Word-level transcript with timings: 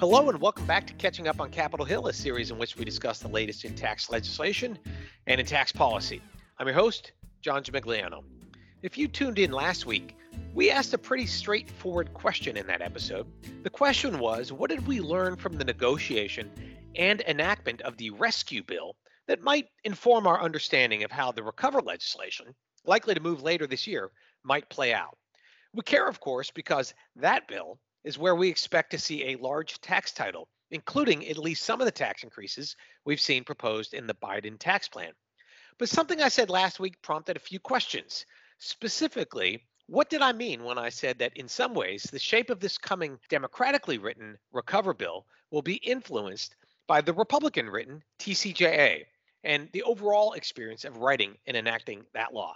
Hello, 0.00 0.28
and 0.28 0.40
welcome 0.40 0.64
back 0.64 0.86
to 0.86 0.92
Catching 0.92 1.26
Up 1.26 1.40
on 1.40 1.50
Capitol 1.50 1.84
Hill, 1.84 2.06
a 2.06 2.12
series 2.12 2.52
in 2.52 2.58
which 2.58 2.76
we 2.76 2.84
discuss 2.84 3.18
the 3.18 3.26
latest 3.26 3.64
in 3.64 3.74
tax 3.74 4.08
legislation 4.08 4.78
and 5.26 5.40
in 5.40 5.44
tax 5.44 5.72
policy. 5.72 6.22
I'm 6.56 6.68
your 6.68 6.76
host, 6.76 7.10
John 7.42 7.64
Gimigliano. 7.64 8.22
If 8.80 8.96
you 8.96 9.08
tuned 9.08 9.40
in 9.40 9.50
last 9.50 9.86
week, 9.86 10.16
we 10.54 10.70
asked 10.70 10.94
a 10.94 10.98
pretty 10.98 11.26
straightforward 11.26 12.14
question 12.14 12.56
in 12.56 12.64
that 12.68 12.80
episode. 12.80 13.26
The 13.64 13.70
question 13.70 14.20
was 14.20 14.52
What 14.52 14.70
did 14.70 14.86
we 14.86 15.00
learn 15.00 15.34
from 15.34 15.58
the 15.58 15.64
negotiation 15.64 16.48
and 16.94 17.20
enactment 17.22 17.80
of 17.80 17.96
the 17.96 18.10
rescue 18.10 18.62
bill 18.62 18.94
that 19.26 19.42
might 19.42 19.66
inform 19.82 20.28
our 20.28 20.40
understanding 20.40 21.02
of 21.02 21.10
how 21.10 21.32
the 21.32 21.42
recover 21.42 21.80
legislation, 21.80 22.54
likely 22.84 23.14
to 23.14 23.20
move 23.20 23.42
later 23.42 23.66
this 23.66 23.84
year, 23.84 24.12
might 24.44 24.70
play 24.70 24.94
out? 24.94 25.18
We 25.74 25.82
care, 25.82 26.06
of 26.06 26.20
course, 26.20 26.52
because 26.52 26.94
that 27.16 27.48
bill 27.48 27.80
is 28.04 28.18
where 28.18 28.34
we 28.34 28.48
expect 28.48 28.90
to 28.90 28.98
see 28.98 29.24
a 29.24 29.36
large 29.36 29.80
tax 29.80 30.12
title, 30.12 30.48
including 30.70 31.26
at 31.26 31.38
least 31.38 31.64
some 31.64 31.80
of 31.80 31.84
the 31.84 31.92
tax 31.92 32.22
increases 32.22 32.76
we've 33.04 33.20
seen 33.20 33.44
proposed 33.44 33.94
in 33.94 34.06
the 34.06 34.14
Biden 34.14 34.58
tax 34.58 34.88
plan. 34.88 35.12
But 35.78 35.88
something 35.88 36.20
I 36.20 36.28
said 36.28 36.50
last 36.50 36.80
week 36.80 37.00
prompted 37.02 37.36
a 37.36 37.40
few 37.40 37.60
questions. 37.60 38.26
Specifically, 38.58 39.64
what 39.86 40.10
did 40.10 40.20
I 40.20 40.32
mean 40.32 40.64
when 40.64 40.76
I 40.76 40.90
said 40.90 41.18
that 41.18 41.36
in 41.36 41.48
some 41.48 41.72
ways 41.72 42.02
the 42.02 42.18
shape 42.18 42.50
of 42.50 42.60
this 42.60 42.76
coming 42.76 43.18
democratically 43.28 43.98
written 43.98 44.36
recover 44.52 44.92
bill 44.92 45.26
will 45.50 45.62
be 45.62 45.76
influenced 45.76 46.56
by 46.86 47.00
the 47.00 47.12
Republican 47.12 47.70
written 47.70 48.02
TCJA 48.18 49.04
and 49.44 49.68
the 49.72 49.82
overall 49.84 50.32
experience 50.32 50.84
of 50.84 50.98
writing 50.98 51.36
and 51.46 51.56
enacting 51.56 52.04
that 52.12 52.34
law? 52.34 52.54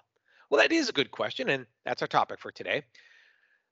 Well, 0.51 0.61
that 0.61 0.73
is 0.73 0.89
a 0.89 0.93
good 0.93 1.11
question, 1.11 1.49
and 1.49 1.65
that's 1.85 2.03
our 2.03 2.09
topic 2.09 2.39
for 2.39 2.51
today. 2.51 2.83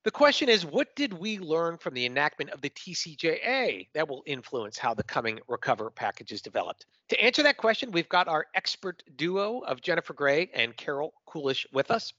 The 0.02 0.10
question 0.10 0.48
is, 0.48 0.64
what 0.64 0.96
did 0.96 1.12
we 1.12 1.38
learn 1.38 1.76
from 1.76 1.92
the 1.92 2.06
enactment 2.06 2.50
of 2.52 2.62
the 2.62 2.70
TCJA 2.70 3.88
that 3.92 4.08
will 4.08 4.22
influence 4.24 4.78
how 4.78 4.94
the 4.94 5.02
coming 5.02 5.40
Recover 5.46 5.90
package 5.90 6.32
is 6.32 6.40
developed? 6.40 6.86
To 7.10 7.20
answer 7.20 7.42
that 7.42 7.58
question, 7.58 7.92
we've 7.92 8.08
got 8.08 8.26
our 8.26 8.46
expert 8.54 9.02
duo 9.16 9.58
of 9.58 9.82
Jennifer 9.82 10.14
Gray 10.14 10.48
and 10.54 10.74
Carol 10.74 11.12
Kulish 11.28 11.66
with 11.70 11.90
us. 11.90 12.14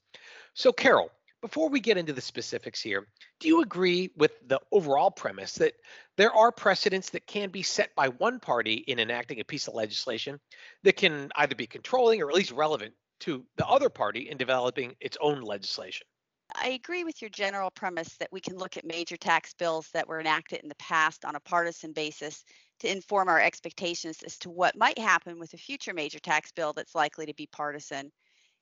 So, 0.54 0.72
Carol, 0.72 1.10
before 1.40 1.68
we 1.68 1.80
get 1.80 1.96
into 1.96 2.12
the 2.12 2.20
specifics 2.20 2.80
here, 2.80 3.08
do 3.40 3.48
you 3.48 3.62
agree 3.62 4.12
with 4.16 4.30
the 4.46 4.60
overall 4.70 5.10
premise 5.10 5.54
that 5.54 5.74
there 6.16 6.32
are 6.32 6.52
precedents 6.52 7.10
that 7.10 7.26
can 7.26 7.50
be 7.50 7.64
set 7.64 7.92
by 7.96 8.10
one 8.10 8.38
party 8.38 8.74
in 8.74 9.00
enacting 9.00 9.40
a 9.40 9.44
piece 9.44 9.66
of 9.66 9.74
legislation 9.74 10.38
that 10.84 10.96
can 10.96 11.32
either 11.34 11.56
be 11.56 11.66
controlling 11.66 12.22
or 12.22 12.28
at 12.28 12.36
least 12.36 12.52
relevant 12.52 12.94
to 13.18 13.44
the 13.56 13.66
other 13.66 13.88
party 13.88 14.30
in 14.30 14.36
developing 14.36 14.94
its 15.00 15.18
own 15.20 15.40
legislation? 15.40 16.06
I 16.54 16.68
agree 16.68 17.04
with 17.04 17.20
your 17.20 17.30
general 17.30 17.70
premise 17.70 18.16
that 18.16 18.32
we 18.32 18.40
can 18.40 18.56
look 18.56 18.76
at 18.76 18.84
major 18.84 19.16
tax 19.16 19.54
bills 19.54 19.88
that 19.92 20.06
were 20.06 20.20
enacted 20.20 20.60
in 20.60 20.68
the 20.68 20.74
past 20.76 21.24
on 21.24 21.34
a 21.34 21.40
partisan 21.40 21.92
basis 21.92 22.44
to 22.80 22.90
inform 22.90 23.28
our 23.28 23.40
expectations 23.40 24.22
as 24.22 24.38
to 24.38 24.50
what 24.50 24.76
might 24.76 24.98
happen 24.98 25.38
with 25.38 25.54
a 25.54 25.58
future 25.58 25.94
major 25.94 26.18
tax 26.18 26.52
bill 26.52 26.72
that's 26.72 26.94
likely 26.94 27.26
to 27.26 27.34
be 27.34 27.46
partisan. 27.46 28.10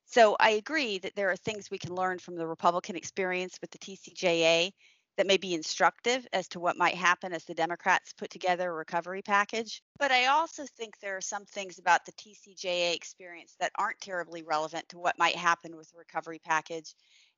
So 0.05 0.35
I 0.39 0.51
agree 0.51 0.99
that 0.99 1.15
there 1.15 1.31
are 1.31 1.35
things 1.35 1.71
we 1.71 1.77
can 1.77 1.95
learn 1.95 2.19
from 2.19 2.35
the 2.35 2.47
Republican 2.47 2.95
experience 2.95 3.57
with 3.61 3.71
the 3.71 3.77
TCJA 3.77 4.71
that 5.17 5.27
may 5.27 5.37
be 5.37 5.53
instructive 5.53 6.25
as 6.33 6.47
to 6.49 6.59
what 6.59 6.77
might 6.77 6.95
happen 6.95 7.33
as 7.33 7.43
the 7.45 7.53
Democrats 7.53 8.13
put 8.13 8.29
together 8.29 8.69
a 8.69 8.73
recovery 8.73 9.21
package. 9.21 9.81
But 9.99 10.11
I 10.11 10.27
also 10.27 10.65
think 10.77 10.99
there 10.99 11.17
are 11.17 11.21
some 11.21 11.45
things 11.45 11.79
about 11.79 12.05
the 12.05 12.13
TCJA 12.13 12.95
experience 12.95 13.55
that 13.59 13.71
aren't 13.75 13.99
terribly 13.99 14.41
relevant 14.43 14.87
to 14.89 14.99
what 14.99 15.19
might 15.19 15.35
happen 15.35 15.75
with 15.75 15.91
the 15.91 15.97
recovery 15.97 16.39
package 16.43 16.95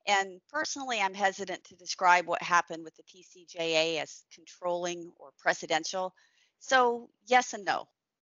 and 0.07 0.41
personally, 0.49 0.99
I'm 1.01 1.13
hesitant 1.13 1.63
to 1.65 1.75
describe 1.75 2.25
what 2.27 2.41
happened 2.41 2.83
with 2.83 2.95
the 2.95 3.03
TCJA 3.03 4.01
as 4.01 4.23
controlling 4.33 5.11
or 5.17 5.31
precedential. 5.45 6.11
So, 6.59 7.09
yes 7.27 7.53
and 7.53 7.65
no. 7.65 7.87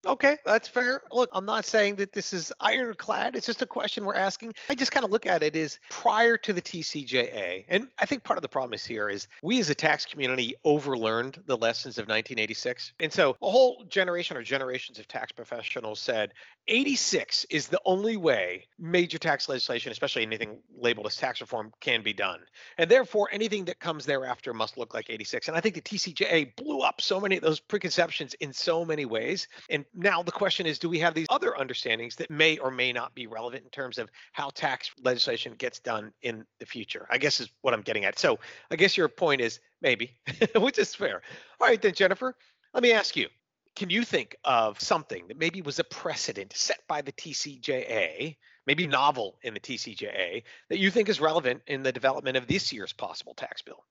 Okay, 0.06 0.38
that's 0.46 0.68
fair. 0.68 1.02
Look, 1.12 1.30
I'm 1.34 1.46
not 1.46 1.66
saying 1.66 1.96
that 1.96 2.14
this 2.14 2.32
is 2.32 2.54
ironclad. 2.60 3.36
It's 3.36 3.48
just 3.48 3.64
a 3.64 3.66
question 3.66 4.06
we're 4.06 4.16
asking. 4.16 4.54
I 4.70 4.76
just 4.76 4.92
kind 4.92 5.04
of 5.04 5.12
look 5.12 5.26
at 5.26 5.42
it 5.42 5.56
as 5.56 5.80
prior 5.90 6.38
to 6.38 6.54
the 6.54 6.62
TCJA. 6.62 7.66
And 7.68 7.88
I 7.98 8.06
think 8.06 8.24
part 8.24 8.38
of 8.38 8.44
the 8.44 8.50
problem 8.50 8.74
is 8.74 8.86
here 8.86 9.10
is 9.10 9.28
we 9.42 9.60
as 9.60 9.70
a 9.70 9.76
tax 9.76 10.06
community 10.06 10.56
overlearned 10.64 11.46
the 11.48 11.58
lessons 11.58 11.98
of 11.98 12.04
1986. 12.04 12.94
And 13.00 13.12
so 13.12 13.36
a 13.42 13.50
whole 13.50 13.84
generation 13.90 14.38
or 14.38 14.44
generations 14.44 15.00
of 15.00 15.08
tax 15.08 15.32
professionals 15.32 16.00
said 16.00 16.34
86 16.68 17.46
is 17.50 17.68
the 17.68 17.82
only 17.86 18.18
way 18.18 18.68
major 18.80 19.18
tax 19.18 19.50
legislation, 19.50 19.92
especially 19.92 20.24
anything 20.24 20.58
labeled 20.78 21.08
as 21.08 21.16
tax 21.16 21.42
reform, 21.42 21.72
can 21.80 22.04
be 22.04 22.14
done. 22.14 22.40
And 22.78 22.90
therefore, 22.90 23.30
anything 23.32 23.66
that 23.66 23.80
comes 23.80 24.06
thereafter 24.06 24.54
must 24.54 24.78
look 24.78 24.94
like 24.94 25.10
86. 25.10 25.48
And 25.48 25.58
I 25.58 25.62
think 25.62 25.76
the 25.76 25.82
TCJA 25.82 26.56
blew 26.56 26.82
up 26.82 27.02
so 27.02 27.20
many 27.20 27.38
of 27.38 27.44
those 27.44 27.60
preconceptions 27.60 28.34
in 28.36 28.54
so 28.54 28.86
many 28.86 29.06
ways. 29.06 29.48
And 29.70 29.86
now 29.96 30.22
the 30.22 30.32
question 30.32 30.66
is 30.66 30.78
do 30.78 30.90
we 30.90 31.00
have 31.00 31.14
these 31.14 31.28
other 31.30 31.58
understandings 31.58 32.16
that 32.18 32.30
may 32.30 32.58
or 32.58 32.70
may 32.70 32.92
not 32.92 33.16
be 33.16 33.28
relevant 33.28 33.64
in 33.64 33.70
terms 33.70 33.98
of 33.98 34.10
how 34.34 34.50
tax 34.50 34.92
legislation 35.02 35.54
gets 35.58 35.80
done 35.80 36.12
in 36.22 36.46
the 36.60 36.66
future? 36.66 37.08
I 37.10 37.18
guess 37.18 37.40
is 37.40 37.50
what 37.62 37.74
I'm 37.74 37.82
getting 37.82 38.06
at. 38.06 38.20
So 38.20 38.40
I 38.72 38.76
guess 38.76 38.98
your 38.98 39.08
point 39.08 39.42
is 39.42 39.60
maybe, 39.82 40.18
which 40.56 40.78
is 40.78 40.94
fair. 40.94 41.22
All 41.60 41.68
right, 41.68 41.82
then, 41.82 41.94
Jennifer, 41.94 42.36
let 42.74 42.84
me 42.84 42.92
ask 42.92 43.16
you 43.16 43.30
can 43.76 43.90
you 43.90 44.04
think 44.04 44.38
of 44.46 44.80
something 44.80 45.28
that 45.28 45.38
maybe 45.38 45.62
was 45.62 45.80
a 45.80 45.84
precedent 45.84 46.54
set 46.56 46.80
by 46.88 47.02
the 47.02 47.12
TCJA, 47.12 48.38
maybe 48.66 48.88
novel 48.88 49.38
in 49.44 49.54
the 49.54 49.60
TCJA, 49.60 50.44
that 50.70 50.80
you 50.80 50.90
think 50.90 51.10
is 51.10 51.20
relevant 51.20 51.62
in 51.68 51.84
the 51.84 51.92
development 51.92 52.38
of 52.38 52.48
this 52.48 52.72
year's 52.72 52.94
possible 52.94 53.34
tax 53.34 53.62
bill? 53.62 53.84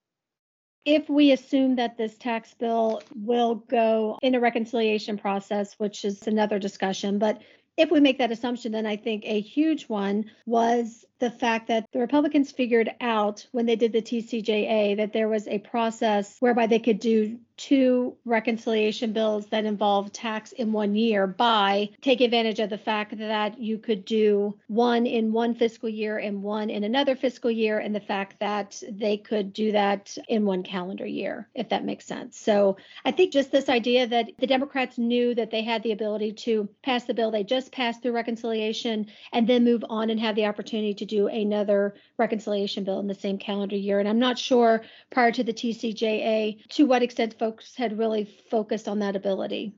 If 0.84 1.08
we 1.08 1.32
assume 1.32 1.76
that 1.76 1.96
this 1.96 2.16
tax 2.18 2.54
bill 2.54 3.02
will 3.14 3.54
go 3.54 4.18
in 4.22 4.34
a 4.34 4.40
reconciliation 4.40 5.16
process, 5.16 5.74
which 5.78 6.04
is 6.04 6.26
another 6.26 6.58
discussion, 6.58 7.18
but 7.18 7.40
if 7.76 7.90
we 7.90 8.00
make 8.00 8.18
that 8.18 8.30
assumption, 8.30 8.70
then 8.70 8.86
I 8.86 8.96
think 8.96 9.24
a 9.24 9.40
huge 9.40 9.84
one 9.84 10.30
was 10.46 11.04
the 11.18 11.30
fact 11.30 11.68
that 11.68 11.86
the 11.92 11.98
Republicans 11.98 12.52
figured 12.52 12.90
out 13.00 13.46
when 13.50 13.66
they 13.66 13.74
did 13.74 13.92
the 13.92 14.02
TCJA 14.02 14.96
that 14.98 15.12
there 15.12 15.28
was 15.28 15.48
a 15.48 15.58
process 15.58 16.36
whereby 16.38 16.66
they 16.66 16.78
could 16.78 17.00
do 17.00 17.38
two 17.56 18.16
reconciliation 18.24 19.12
bills 19.12 19.46
that 19.46 19.64
involve 19.64 20.12
tax 20.12 20.52
in 20.52 20.72
one 20.72 20.94
year 20.94 21.26
by 21.26 21.88
take 22.02 22.20
advantage 22.20 22.58
of 22.58 22.68
the 22.68 22.78
fact 22.78 23.16
that 23.16 23.60
you 23.60 23.78
could 23.78 24.04
do 24.04 24.58
one 24.66 25.06
in 25.06 25.32
one 25.32 25.54
fiscal 25.54 25.88
year 25.88 26.18
and 26.18 26.42
one 26.42 26.68
in 26.68 26.82
another 26.82 27.14
fiscal 27.14 27.50
year 27.50 27.78
and 27.78 27.94
the 27.94 28.00
fact 28.00 28.40
that 28.40 28.82
they 28.90 29.16
could 29.16 29.52
do 29.52 29.70
that 29.70 30.16
in 30.28 30.44
one 30.44 30.62
calendar 30.62 31.06
year 31.06 31.48
if 31.54 31.68
that 31.68 31.84
makes 31.84 32.04
sense. 32.04 32.38
So 32.38 32.76
i 33.04 33.12
think 33.12 33.32
just 33.32 33.52
this 33.52 33.68
idea 33.68 34.06
that 34.06 34.30
the 34.38 34.46
democrats 34.46 34.98
knew 34.98 35.34
that 35.34 35.50
they 35.50 35.62
had 35.62 35.82
the 35.82 35.92
ability 35.92 36.32
to 36.32 36.68
pass 36.82 37.04
the 37.04 37.14
bill 37.14 37.30
they 37.30 37.44
just 37.44 37.70
passed 37.70 38.02
through 38.02 38.12
reconciliation 38.12 39.06
and 39.32 39.46
then 39.46 39.64
move 39.64 39.84
on 39.88 40.10
and 40.10 40.18
have 40.18 40.34
the 40.34 40.46
opportunity 40.46 40.94
to 40.94 41.04
do 41.04 41.28
another 41.28 41.94
reconciliation 42.18 42.82
bill 42.82 42.98
in 42.98 43.06
the 43.06 43.14
same 43.14 43.38
calendar 43.38 43.76
year. 43.76 44.00
And 44.00 44.08
i'm 44.08 44.18
not 44.18 44.38
sure 44.38 44.82
prior 45.10 45.30
to 45.32 45.44
the 45.44 45.52
tcja 45.52 46.68
to 46.70 46.86
what 46.86 47.02
extent 47.02 47.38
folks 47.44 47.76
had 47.76 47.98
really 47.98 48.24
focused 48.50 48.88
on 48.88 49.00
that 49.00 49.16
ability 49.16 49.74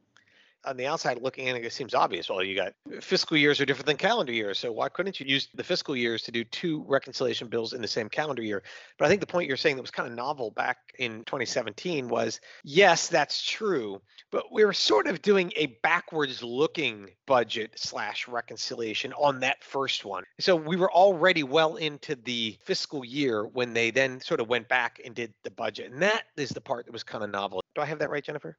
on 0.67 0.77
the 0.77 0.87
outside 0.87 1.23
looking 1.23 1.47
in, 1.47 1.57
it 1.57 1.73
seems 1.73 1.95
obvious. 1.95 2.29
Well, 2.29 2.43
you 2.43 2.57
got 2.57 2.73
fiscal 3.01 3.37
years 3.37 3.61
are 3.61 3.67
different 3.67 3.87
than 3.87 3.97
calendar 3.97 4.33
years. 4.33 4.59
So 4.59 4.73
why 4.73 4.89
couldn't 4.89 5.21
you 5.21 5.27
use 5.27 5.49
the 5.55 5.65
fiscal 5.65 5.97
years 5.97 6.23
to 6.23 6.33
do 6.33 6.45
two 6.45 6.85
reconciliation 6.87 7.49
bills 7.49 7.73
in 7.73 7.81
the 7.81 7.89
same 7.89 8.09
calendar 8.09 8.43
year? 8.43 8.63
But 8.99 9.07
I 9.07 9.09
think 9.09 9.21
the 9.21 9.27
point 9.27 9.49
you're 9.49 9.57
saying 9.57 9.77
that 9.77 9.83
was 9.83 9.91
kind 9.91 10.09
of 10.09 10.15
novel 10.15 10.51
back 10.51 10.79
in 10.99 11.25
2017 11.25 12.09
was 12.09 12.41
yes, 12.65 13.09
that's 13.09 13.43
true. 13.43 14.01
But 14.31 14.53
we 14.53 14.65
were 14.65 14.73
sort 14.73 15.07
of 15.07 15.23
doing 15.23 15.53
a 15.57 15.67
backwards 15.83 16.43
looking 16.43 17.11
budget 17.27 17.73
slash 17.77 18.29
reconciliation 18.29 19.13
on 19.15 19.41
that 19.41 19.63
first 19.63 20.05
one. 20.05 20.25
So 20.41 20.57
we 20.57 20.77
were 20.77 20.93
already 20.93 21.43
well 21.43 21.77
into 21.77 22.17
the 22.17 22.59
fiscal 22.65 23.05
year 23.05 23.47
when 23.47 23.73
they 23.73 23.91
then 23.91 24.21
sort 24.21 24.41
of 24.41 24.49
went 24.49 24.69
back 24.69 25.01
and 25.05 25.15
did 25.15 25.33
the 25.45 25.51
budget. 25.51 25.93
And 25.93 26.03
that 26.03 26.25
is 26.37 26.51
the 26.51 26.61
part 26.61 26.87
that 26.87 26.93
was 26.93 27.03
kind 27.03 27.23
of 27.23 27.31
novel. 27.31 27.63
Do 27.75 27.83
I 27.83 27.85
have 27.85 27.99
that 28.01 28.11
right, 28.11 28.25
Jennifer? 28.25 28.57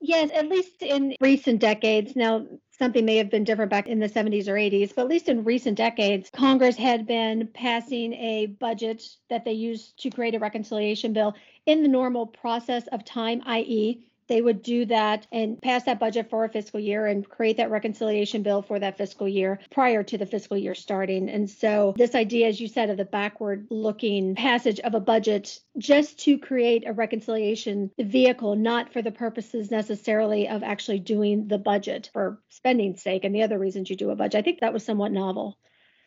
Yes, 0.00 0.30
at 0.32 0.48
least 0.48 0.82
in 0.82 1.16
recent 1.20 1.60
decades. 1.60 2.14
Now, 2.14 2.46
something 2.70 3.04
may 3.04 3.16
have 3.16 3.30
been 3.30 3.42
different 3.42 3.70
back 3.70 3.88
in 3.88 3.98
the 3.98 4.08
70s 4.08 4.46
or 4.46 4.54
80s, 4.54 4.94
but 4.94 5.02
at 5.02 5.08
least 5.08 5.28
in 5.28 5.42
recent 5.42 5.76
decades, 5.76 6.30
Congress 6.30 6.76
had 6.76 7.06
been 7.06 7.48
passing 7.48 8.12
a 8.14 8.46
budget 8.46 9.02
that 9.28 9.44
they 9.44 9.52
used 9.52 10.00
to 10.02 10.10
create 10.10 10.36
a 10.36 10.38
reconciliation 10.38 11.12
bill 11.12 11.34
in 11.66 11.82
the 11.82 11.88
normal 11.88 12.26
process 12.26 12.86
of 12.88 13.04
time, 13.04 13.42
i.e., 13.46 14.04
they 14.28 14.40
would 14.42 14.62
do 14.62 14.84
that 14.86 15.26
and 15.32 15.60
pass 15.60 15.84
that 15.84 15.98
budget 15.98 16.30
for 16.30 16.44
a 16.44 16.48
fiscal 16.48 16.80
year 16.80 17.06
and 17.06 17.28
create 17.28 17.56
that 17.56 17.70
reconciliation 17.70 18.42
bill 18.42 18.62
for 18.62 18.78
that 18.78 18.96
fiscal 18.98 19.26
year 19.26 19.58
prior 19.70 20.02
to 20.02 20.18
the 20.18 20.26
fiscal 20.26 20.56
year 20.56 20.74
starting. 20.74 21.28
And 21.28 21.48
so, 21.48 21.94
this 21.96 22.14
idea, 22.14 22.48
as 22.48 22.60
you 22.60 22.68
said, 22.68 22.90
of 22.90 22.96
the 22.96 23.04
backward 23.04 23.66
looking 23.70 24.34
passage 24.34 24.80
of 24.80 24.94
a 24.94 25.00
budget 25.00 25.60
just 25.76 26.18
to 26.20 26.38
create 26.38 26.86
a 26.86 26.92
reconciliation 26.92 27.90
vehicle, 27.98 28.56
not 28.56 28.92
for 28.92 29.02
the 29.02 29.10
purposes 29.10 29.70
necessarily 29.70 30.48
of 30.48 30.62
actually 30.62 31.00
doing 31.00 31.48
the 31.48 31.58
budget 31.58 32.10
for 32.12 32.40
spending 32.48 32.96
sake 32.96 33.24
and 33.24 33.34
the 33.34 33.42
other 33.42 33.58
reasons 33.58 33.90
you 33.90 33.96
do 33.96 34.10
a 34.10 34.16
budget. 34.16 34.38
I 34.38 34.42
think 34.42 34.60
that 34.60 34.72
was 34.72 34.84
somewhat 34.84 35.12
novel. 35.12 35.58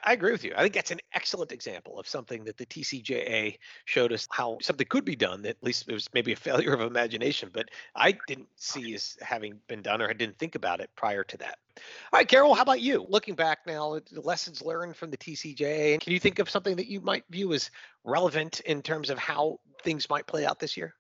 I 0.03 0.13
agree 0.13 0.31
with 0.31 0.44
you. 0.44 0.53
I 0.56 0.62
think 0.62 0.74
that's 0.74 0.92
an 0.92 1.00
excellent 1.13 1.51
example 1.51 2.00
of 2.00 2.07
something 2.07 2.44
that 2.45 2.57
the 2.57 2.65
TCJA 2.65 3.57
showed 3.86 4.12
us 4.12 4.27
how 4.31 4.57
something 4.62 4.88
could 4.88 5.06
be 5.06 5.15
done. 5.15 5.44
That 5.44 5.57
at 5.57 5.63
least 5.63 5.88
it 5.88 5.94
was 5.94 6.09
maybe 6.13 6.31
a 6.31 6.36
failure 6.36 6.74
of 6.74 6.81
imagination, 6.81 7.50
but 7.53 7.69
I 7.95 8.18
didn't 8.27 8.50
see 8.56 8.94
as 8.95 9.18
having 9.21 9.59
been 9.68 9.81
done 9.81 10.01
or 10.01 10.09
I 10.09 10.13
didn't 10.13 10.38
think 10.39 10.56
about 10.56 10.80
it 10.80 10.89
prior 10.95 11.24
to 11.24 11.38
that. 11.38 11.59
All 11.77 12.18
right, 12.19 12.27
Carol, 12.27 12.53
how 12.53 12.63
about 12.63 12.81
you? 12.81 13.06
Looking 13.09 13.36
back 13.36 13.59
now, 13.68 14.00
the 14.12 14.21
lessons 14.21 14.62
learned 14.62 14.95
from 14.95 15.12
the 15.12 15.18
TCJA, 15.18 16.01
can 16.01 16.13
you 16.13 16.19
think 16.19 16.39
of 16.39 16.50
something 16.50 16.75
that 16.75 16.88
you 16.88 17.01
might 17.01 17.24
view 17.30 17.54
as 17.54 17.69
relevant 18.04 18.59
in 18.62 18.81
terms 18.81 19.09
of 19.09 19.18
how 19.18 19.59
things 19.83 20.09
might 20.09 20.27
play 20.27 20.45
out 20.45 20.59
this 20.59 20.75
year? 20.77 20.95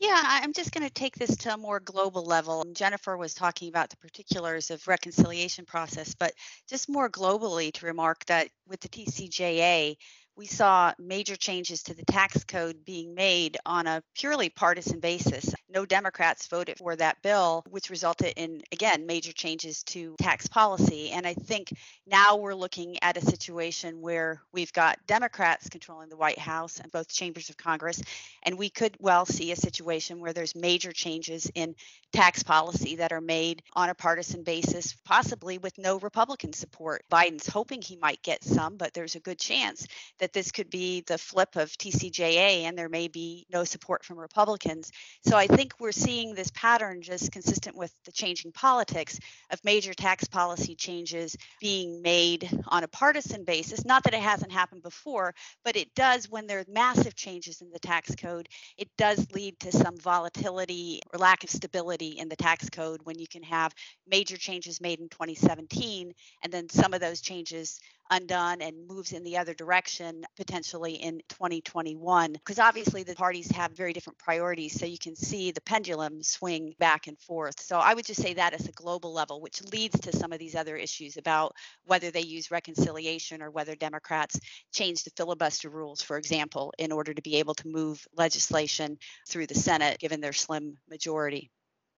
Yeah, 0.00 0.20
I'm 0.24 0.52
just 0.52 0.72
going 0.72 0.86
to 0.86 0.92
take 0.94 1.16
this 1.16 1.36
to 1.38 1.54
a 1.54 1.56
more 1.56 1.80
global 1.80 2.24
level. 2.24 2.64
Jennifer 2.72 3.16
was 3.16 3.34
talking 3.34 3.68
about 3.68 3.90
the 3.90 3.96
particulars 3.96 4.70
of 4.70 4.86
reconciliation 4.86 5.64
process, 5.66 6.14
but 6.14 6.32
just 6.68 6.88
more 6.88 7.10
globally 7.10 7.72
to 7.72 7.86
remark 7.86 8.24
that 8.26 8.48
with 8.68 8.80
the 8.80 8.88
TCJA, 8.88 9.96
we 10.38 10.46
saw 10.46 10.92
major 11.00 11.34
changes 11.34 11.82
to 11.82 11.94
the 11.94 12.04
tax 12.04 12.44
code 12.44 12.84
being 12.84 13.12
made 13.12 13.58
on 13.66 13.88
a 13.88 14.00
purely 14.14 14.48
partisan 14.48 15.00
basis. 15.00 15.52
No 15.68 15.84
Democrats 15.84 16.46
voted 16.46 16.78
for 16.78 16.94
that 16.94 17.20
bill, 17.22 17.64
which 17.68 17.90
resulted 17.90 18.34
in, 18.36 18.62
again, 18.70 19.04
major 19.04 19.32
changes 19.32 19.82
to 19.82 20.14
tax 20.20 20.46
policy. 20.46 21.10
And 21.10 21.26
I 21.26 21.34
think 21.34 21.72
now 22.06 22.36
we're 22.36 22.54
looking 22.54 23.02
at 23.02 23.16
a 23.16 23.20
situation 23.20 24.00
where 24.00 24.40
we've 24.52 24.72
got 24.72 25.04
Democrats 25.08 25.68
controlling 25.68 26.08
the 26.08 26.16
White 26.16 26.38
House 26.38 26.78
and 26.78 26.92
both 26.92 27.08
chambers 27.08 27.50
of 27.50 27.56
Congress. 27.56 28.00
And 28.44 28.56
we 28.56 28.70
could 28.70 28.96
well 29.00 29.26
see 29.26 29.50
a 29.50 29.56
situation 29.56 30.20
where 30.20 30.32
there's 30.32 30.54
major 30.54 30.92
changes 30.92 31.50
in 31.56 31.74
tax 32.12 32.44
policy 32.44 32.96
that 32.96 33.12
are 33.12 33.20
made 33.20 33.62
on 33.74 33.90
a 33.90 33.94
partisan 33.94 34.44
basis, 34.44 34.94
possibly 35.04 35.58
with 35.58 35.76
no 35.78 35.98
Republican 35.98 36.52
support. 36.52 37.04
Biden's 37.10 37.48
hoping 37.48 37.82
he 37.82 37.96
might 37.96 38.22
get 38.22 38.44
some, 38.44 38.76
but 38.76 38.94
there's 38.94 39.16
a 39.16 39.20
good 39.20 39.38
chance 39.38 39.86
that 40.18 40.27
this 40.32 40.52
could 40.52 40.70
be 40.70 41.02
the 41.06 41.18
flip 41.18 41.56
of 41.56 41.70
TCJA 41.70 42.62
and 42.62 42.76
there 42.76 42.88
may 42.88 43.08
be 43.08 43.46
no 43.50 43.64
support 43.64 44.04
from 44.04 44.18
Republicans. 44.18 44.90
So 45.26 45.36
I 45.36 45.46
think 45.46 45.74
we're 45.78 45.92
seeing 45.92 46.34
this 46.34 46.50
pattern 46.52 47.02
just 47.02 47.32
consistent 47.32 47.76
with 47.76 47.92
the 48.04 48.12
changing 48.12 48.52
politics 48.52 49.18
of 49.50 49.64
major 49.64 49.94
tax 49.94 50.24
policy 50.24 50.74
changes 50.74 51.36
being 51.60 52.02
made 52.02 52.50
on 52.66 52.84
a 52.84 52.88
partisan 52.88 53.44
basis. 53.44 53.84
Not 53.84 54.04
that 54.04 54.14
it 54.14 54.20
hasn't 54.20 54.52
happened 54.52 54.82
before, 54.82 55.34
but 55.64 55.76
it 55.76 55.94
does 55.94 56.28
when 56.28 56.46
there 56.46 56.60
are 56.60 56.64
massive 56.68 57.14
changes 57.14 57.60
in 57.60 57.70
the 57.70 57.78
tax 57.78 58.14
code, 58.14 58.48
it 58.76 58.88
does 58.96 59.30
lead 59.32 59.58
to 59.60 59.72
some 59.72 59.96
volatility 59.98 61.00
or 61.12 61.18
lack 61.18 61.44
of 61.44 61.50
stability 61.50 62.18
in 62.18 62.28
the 62.28 62.36
tax 62.36 62.68
code 62.70 63.00
when 63.04 63.18
you 63.18 63.26
can 63.26 63.42
have 63.42 63.74
major 64.06 64.36
changes 64.36 64.80
made 64.80 65.00
in 65.00 65.08
2017 65.08 66.12
and 66.42 66.52
then 66.52 66.68
some 66.68 66.94
of 66.94 67.00
those 67.00 67.20
changes 67.20 67.80
undone 68.10 68.60
and 68.62 68.86
moves 68.86 69.12
in 69.12 69.22
the 69.24 69.36
other 69.36 69.54
direction 69.54 70.24
potentially 70.36 70.94
in 70.94 71.20
2021 71.28 72.32
because 72.32 72.58
obviously 72.58 73.02
the 73.02 73.14
parties 73.14 73.50
have 73.50 73.72
very 73.72 73.92
different 73.92 74.18
priorities 74.18 74.78
so 74.78 74.86
you 74.86 74.98
can 74.98 75.14
see 75.14 75.50
the 75.50 75.60
pendulum 75.62 76.22
swing 76.22 76.74
back 76.78 77.06
and 77.06 77.18
forth. 77.20 77.60
So 77.60 77.78
i 77.78 77.94
would 77.94 78.06
just 78.06 78.22
say 78.22 78.34
that 78.34 78.54
as 78.54 78.66
a 78.66 78.72
global 78.72 79.12
level 79.12 79.40
which 79.40 79.62
leads 79.72 79.98
to 80.00 80.12
some 80.12 80.32
of 80.32 80.38
these 80.38 80.54
other 80.54 80.76
issues 80.76 81.16
about 81.16 81.54
whether 81.84 82.10
they 82.10 82.22
use 82.22 82.50
reconciliation 82.50 83.42
or 83.42 83.50
whether 83.50 83.74
democrats 83.74 84.38
change 84.72 85.04
the 85.04 85.10
filibuster 85.16 85.68
rules 85.68 86.02
for 86.02 86.16
example 86.16 86.72
in 86.78 86.92
order 86.92 87.12
to 87.12 87.22
be 87.22 87.36
able 87.36 87.54
to 87.54 87.68
move 87.68 88.06
legislation 88.16 88.98
through 89.28 89.46
the 89.46 89.54
senate 89.54 89.98
given 89.98 90.20
their 90.20 90.32
slim 90.32 90.76
majority. 90.88 91.50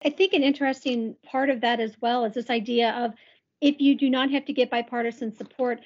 I 0.04 0.10
think 0.10 0.32
an 0.32 0.42
interesting 0.42 1.16
part 1.24 1.50
of 1.50 1.60
that 1.60 1.78
as 1.78 1.94
well 2.00 2.24
is 2.24 2.34
this 2.34 2.50
idea 2.50 2.90
of 2.92 3.12
if 3.60 3.80
you 3.80 3.94
do 3.94 4.08
not 4.08 4.30
have 4.30 4.46
to 4.46 4.52
get 4.52 4.70
bipartisan 4.70 5.36
support, 5.36 5.80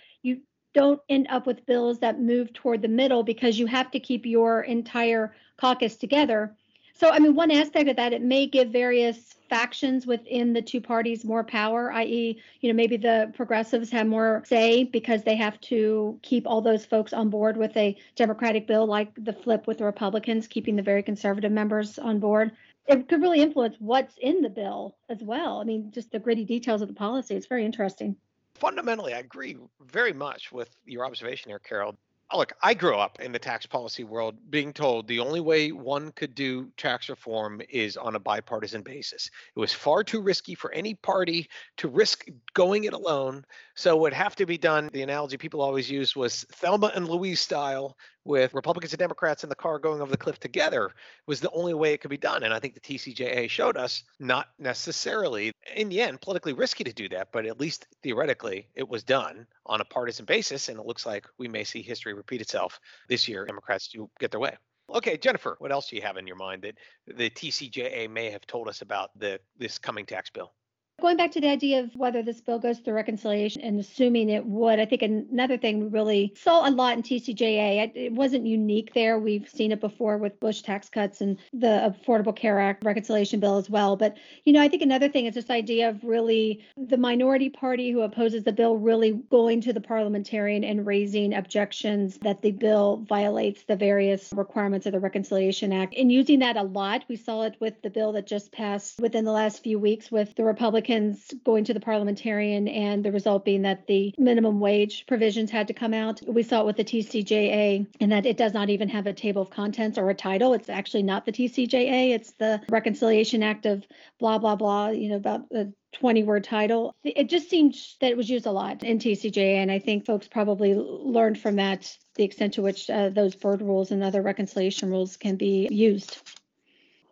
don't 0.75 1.00
end 1.09 1.26
up 1.31 1.47
with 1.47 1.65
bills 1.67 1.99
that 2.00 2.21
move 2.21 2.53
toward 2.53 2.82
the 2.82 2.88
middle 2.88 3.23
because 3.23 3.59
you 3.59 3.67
have 3.67 3.91
to 3.93 4.00
keep 4.00 4.26
your 4.26 4.62
entire 4.62 5.35
caucus 5.56 5.97
together. 5.97 6.55
So, 6.97 7.11
I 7.11 7.19
mean, 7.19 7.35
one 7.35 7.50
aspect 7.50 7.88
of 7.88 7.97
that, 7.97 8.12
it 8.12 8.23
may 8.23 8.47
give 8.47 8.69
various 8.69 9.35
factions 9.50 10.06
within 10.06 10.53
the 10.53 10.62
two 10.62 10.81
parties 10.81 11.25
more 11.25 11.43
power, 11.43 11.93
i.e., 11.93 12.41
you 12.61 12.69
know, 12.69 12.76
maybe 12.76 12.97
the 12.97 13.32
progressives 13.35 13.91
have 13.91 14.06
more 14.06 14.43
say 14.47 14.85
because 14.85 15.25
they 15.25 15.35
have 15.35 15.61
to 15.62 16.19
keep 16.23 16.47
all 16.47 16.61
those 16.61 16.85
folks 16.87 17.12
on 17.12 17.31
board 17.31 17.56
with 17.56 17.76
a 17.76 17.97
Democratic 18.15 18.67
bill, 18.69 18.87
like 18.87 19.12
the 19.17 19.32
flip 19.32 19.67
with 19.67 19.79
the 19.79 19.85
Republicans, 19.85 20.47
keeping 20.47 20.76
the 20.76 20.82
very 20.82 21.03
conservative 21.03 21.50
members 21.50 21.99
on 21.99 22.21
board 22.21 22.53
it 22.87 23.09
could 23.09 23.23
really 23.23 23.41
influence 23.41 23.76
what's 23.79 24.17
in 24.19 24.43
the 24.43 24.50
bill 24.50 24.97
as 25.09 25.23
well. 25.23 25.61
I 25.61 25.65
mean, 25.65 25.91
just 25.91 26.11
the 26.11 26.19
gritty 26.19 26.44
details 26.44 26.82
of 26.82 26.88
the 26.88 26.94
policy. 26.94 27.35
It's 27.35 27.47
very 27.47 27.65
interesting. 27.65 28.17
Fundamentally, 28.55 29.15
I 29.15 29.19
agree 29.19 29.56
very 29.81 30.12
much 30.12 30.53
with 30.53 30.71
your 30.85 31.05
observation 31.05 31.51
here, 31.51 31.59
Carol. 31.59 31.97
Oh, 32.35 32.39
look, 32.39 32.53
I 32.61 32.75
grew 32.75 32.97
up 32.97 33.21
in 33.21 33.31
the 33.31 33.39
tax 33.39 33.65
policy 33.65 34.03
world 34.03 34.35
being 34.51 34.73
told 34.73 35.07
the 35.07 35.21
only 35.21 35.39
way 35.39 35.71
one 35.71 36.11
could 36.11 36.35
do 36.35 36.69
tax 36.77 37.09
reform 37.09 37.63
is 37.69 37.97
on 37.97 38.17
a 38.17 38.19
bipartisan 38.19 38.83
basis. 38.83 39.31
It 39.55 39.61
was 39.61 39.73
far 39.73 40.03
too 40.03 40.21
risky 40.21 40.57
for 40.57 40.73
any 40.73 40.95
party 40.95 41.49
to 41.77 41.87
risk 41.87 42.27
going 42.53 42.85
it 42.85 42.93
alone. 42.93 43.45
So 43.77 43.95
it 43.97 44.01
would 44.01 44.15
have 44.15 44.35
to 44.35 44.47
be 44.47 44.59
done. 44.59 44.91
The 44.93 45.03
analogy 45.03 45.37
people 45.37 45.63
always 45.63 45.89
use 45.89 46.17
was 46.17 46.43
Thelma 46.55 46.91
and 46.93 47.09
Louise 47.09 47.39
style 47.39 47.97
with 48.25 48.55
Republicans 48.55 48.93
and 48.93 48.99
Democrats 48.99 49.45
in 49.45 49.49
the 49.49 49.55
car 49.55 49.79
going 49.79 50.01
over 50.01 50.11
the 50.11 50.17
cliff 50.17 50.41
together 50.41 50.91
was 51.27 51.41
the 51.41 51.51
only 51.51 51.75
way 51.75 51.93
it 51.93 52.01
could 52.01 52.11
be 52.11 52.17
done. 52.17 52.43
And 52.43 52.55
I 52.55 52.59
think 52.59 52.75
the 52.75 52.81
TCJA 52.81 53.49
showed 53.49 53.77
us 53.77 54.03
not 54.19 54.49
necessarily, 54.59 55.53
in 55.77 55.89
the 55.89 56.01
end, 56.01 56.21
politically 56.21 56.55
risky 56.55 56.85
to 56.85 56.93
do 56.93 57.09
that, 57.11 57.29
but 57.33 57.47
at 57.47 57.61
least 57.61 57.87
theoretically 58.03 58.67
it 58.75 58.89
was 58.89 59.05
done 59.05 59.47
on 59.66 59.81
a 59.81 59.84
partisan 59.84 60.25
basis. 60.25 60.69
And 60.69 60.78
it 60.78 60.87
looks 60.87 61.06
like 61.06 61.26
we 61.38 61.49
may 61.49 61.64
see 61.64 61.82
history 61.82 62.14
repeat 62.14 62.40
itself 62.40 62.81
this 63.08 63.28
year. 63.28 63.44
Democrats 63.44 63.88
do 63.88 64.11
get 64.19 64.31
their 64.31 64.40
way. 64.40 64.56
Okay, 64.93 65.16
Jennifer, 65.16 65.56
what 65.58 65.72
else 65.72 65.88
do 65.88 65.96
you 65.96 66.02
have 66.02 66.19
in 66.19 66.26
your 66.26 66.37
mind 66.37 66.62
that 66.62 66.76
the 67.16 67.31
TCJA 67.31 68.11
may 68.11 68.31
have 68.31 68.46
told 68.46 68.69
us 68.69 68.82
about 68.82 69.19
the 69.19 69.40
this 69.58 69.78
coming 69.78 70.05
tax 70.05 70.28
bill? 70.31 70.52
Going 71.00 71.17
back 71.17 71.32
to 71.32 71.41
the 71.41 71.49
idea 71.49 71.81
of 71.81 71.94
whether 71.96 72.23
this 72.23 72.41
bill 72.41 72.58
goes 72.58 72.79
through 72.79 72.94
reconciliation 72.94 73.62
and 73.62 73.81
assuming 73.81 74.31
it 74.31 74.46
would, 74.46 74.79
I 74.79 74.87
think 74.87 75.02
another 75.02 75.58
thing 75.58 75.81
we 75.81 75.87
really 75.88 76.32
saw 76.37 76.67
a 76.67 76.70
lot 76.70 76.96
in 76.96 77.02
TCJA, 77.02 77.91
it 77.94 78.12
wasn't 78.12 78.46
unique 78.46 78.94
there. 78.94 79.19
We've 79.19 79.49
seen 79.49 79.73
it 79.73 79.81
before 79.81 80.19
with 80.19 80.38
Bush 80.38 80.62
tax 80.62 80.88
cuts 80.88 81.20
and 81.20 81.37
the 81.52 81.94
Affordable 82.06 82.35
Care 82.35 82.61
Act 82.61 82.85
reconciliation 82.85 83.41
bill 83.41 83.58
as 83.58 83.69
well. 83.69 83.96
But, 83.96 84.17
you 84.44 84.52
know, 84.52 84.62
I 84.62 84.69
think 84.69 84.82
another 84.82 85.08
thing 85.08 85.26
is 85.26 85.35
this 85.35 85.50
idea 85.50 85.88
of 85.88 86.02
really 86.05 86.64
the 86.76 86.97
minority 86.97 87.50
party 87.50 87.90
who 87.90 88.02
opposes 88.02 88.44
the 88.44 88.52
bill 88.52 88.76
really 88.76 89.12
going 89.31 89.61
to 89.62 89.73
the 89.73 89.81
parliamentarian 89.81 90.62
and 90.62 90.87
raising 90.87 91.35
objections 91.35 92.19
that 92.23 92.40
the 92.40 92.52
bill 92.52 93.05
violates 93.08 93.64
the 93.64 93.76
various 93.76 94.32
requirements 94.32 94.87
of 94.87 94.93
the 94.93 95.00
Reconciliation 95.00 95.73
Act 95.73 95.95
and 95.99 96.11
using 96.12 96.38
that 96.38 96.57
a 96.57 96.62
lot. 96.62 97.04
We 97.09 97.16
saw 97.16 97.42
it 97.42 97.57
with 97.59 97.83
the 97.83 97.90
bill 97.90 98.12
that 98.12 98.26
just 98.26 98.52
passed 98.52 99.00
within 99.00 99.25
the 99.25 99.33
last 99.33 99.62
few 99.62 99.78
weeks 99.78 100.11
with 100.11 100.35
the 100.37 100.45
Republican 100.45 100.84
Republicans 100.85 101.33
going 101.45 101.64
to 101.64 101.73
the 101.73 101.81
parliamentarian 101.81 102.69
and 102.69 103.05
the 103.05 103.11
result 103.11 103.45
being 103.45 103.62
that 103.62 103.87
the 103.87 104.14
minimum 104.19 104.61
wage 104.61 105.07
provisions 105.07 105.50
had 105.50 105.67
to 105.69 105.75
come 105.75 105.95
out. 105.95 106.21
We 106.26 106.43
saw 106.43 106.61
it 106.61 106.67
with 106.67 106.76
the 106.76 106.85
TCJA 106.85 107.87
and 108.00 108.12
that 108.12 108.26
it 108.26 108.37
does 108.37 108.53
not 108.53 108.69
even 108.69 108.88
have 108.91 109.07
a 109.07 109.12
table 109.14 109.41
of 109.41 109.50
contents 109.50 109.97
or 109.97 110.11
a 110.11 110.14
title. 110.14 110.53
It's 110.53 110.69
actually 110.69 111.03
not 111.03 111.25
the 111.25 111.33
TCJA, 111.33 112.11
it's 112.11 112.33
the 112.33 112.61
Reconciliation 112.69 113.43
Act 113.43 113.64
of 113.64 113.87
blah, 114.19 114.38
blah, 114.38 114.57
blah, 114.57 114.88
you 114.88 115.09
know, 115.09 115.17
about 115.17 115.49
the 115.49 115.73
20 115.95 116.23
word 116.25 116.45
title. 116.45 116.95
It 117.03 117.31
just 117.31 117.49
seemed 117.49 117.75
that 118.00 118.11
it 118.11 118.17
was 118.17 118.29
used 118.29 118.47
a 118.47 118.53
lot 118.53 118.83
in 118.83 118.99
TCJA. 118.99 119.57
And 119.57 119.71
I 119.71 119.79
think 119.79 120.05
folks 120.05 120.29
probably 120.29 120.75
learned 120.75 121.38
from 121.38 121.57
that 121.57 121.97
the 122.17 122.25
extent 122.25 122.55
to 122.55 122.62
which 122.62 122.91
uh, 122.91 123.09
those 123.09 123.35
Byrd 123.35 123.62
rules 123.62 123.91
and 123.91 124.05
other 124.05 124.21
reconciliation 124.21 124.91
rules 124.91 125.17
can 125.17 125.37
be 125.37 125.67
used. 125.71 126.19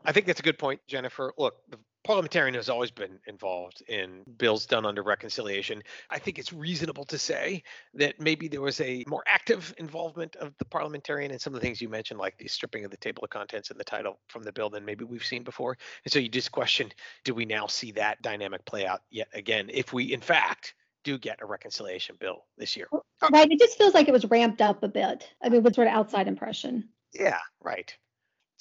I 0.05 0.13
think 0.13 0.27
that's 0.27 0.41
a 0.41 0.43
good 0.43 0.59
point, 0.59 0.81
Jennifer. 0.89 1.33
Look, 1.39 1.55
the 1.71 1.79
parliamentarian 2.05 2.55
has 2.55 2.69
always 2.69 2.91
been 2.91 3.19
involved 3.27 3.83
in 3.89 4.23
bills 4.37 4.67
done 4.67 4.85
under 4.85 5.03
reconciliation. 5.03 5.83
I 6.11 6.19
think 6.19 6.39
it's 6.39 6.53
reasonable 6.53 7.05
to 7.07 7.19
say 7.19 7.63
that 7.95 8.21
maybe 8.21 8.49
there 8.49 8.61
was 8.61 8.81
a 8.81 9.05
more 9.07 9.23
active 9.27 9.75
involvement 9.79 10.37
of 10.37 10.53
the 10.59 10.65
parliamentarian 10.65 11.31
in 11.31 11.39
some 11.39 11.55
of 11.55 11.61
the 11.61 11.67
things 11.67 11.81
you 11.81 11.89
mentioned, 11.89 12.19
like 12.19 12.37
the 12.39 12.49
stripping 12.49 12.85
of 12.85 12.91
the 12.91 12.97
table 12.97 13.23
of 13.23 13.31
contents 13.31 13.71
and 13.71 13.79
the 13.79 13.85
title 13.85 14.19
from 14.29 14.43
the 14.43 14.53
bill 14.53 14.71
than 14.71 14.85
maybe 14.85 15.05
we've 15.05 15.25
seen 15.25 15.45
before. 15.45 15.77
And 16.05 16.13
so 16.13 16.19
you 16.19 16.29
just 16.29 16.53
question, 16.53 16.91
do 17.25 17.35
we 17.35 17.45
now 17.45 17.67
see 17.67 17.93
that 17.93 18.21
dynamic 18.23 18.65
play 18.65 18.87
out 18.87 19.03
yet 19.11 19.29
again 19.33 19.71
if 19.73 19.93
we 19.93 20.13
in 20.13 20.21
fact 20.21 20.75
do 21.05 21.19
get 21.19 21.41
a 21.41 21.47
reconciliation 21.47 22.17
bill 22.21 22.45
this 22.59 22.77
year? 22.77 22.89
Right. 23.31 23.51
It 23.51 23.59
just 23.59 23.79
feels 23.79 23.95
like 23.95 24.09
it 24.09 24.13
was 24.13 24.25
ramped 24.25 24.61
up 24.61 24.83
a 24.83 24.89
bit. 24.89 25.29
I 25.43 25.49
mean, 25.49 25.63
with 25.63 25.75
sort 25.75 25.89
of 25.89 25.95
outside 25.95 26.29
impression. 26.29 26.89
Yeah, 27.13 27.39
right. 27.61 27.97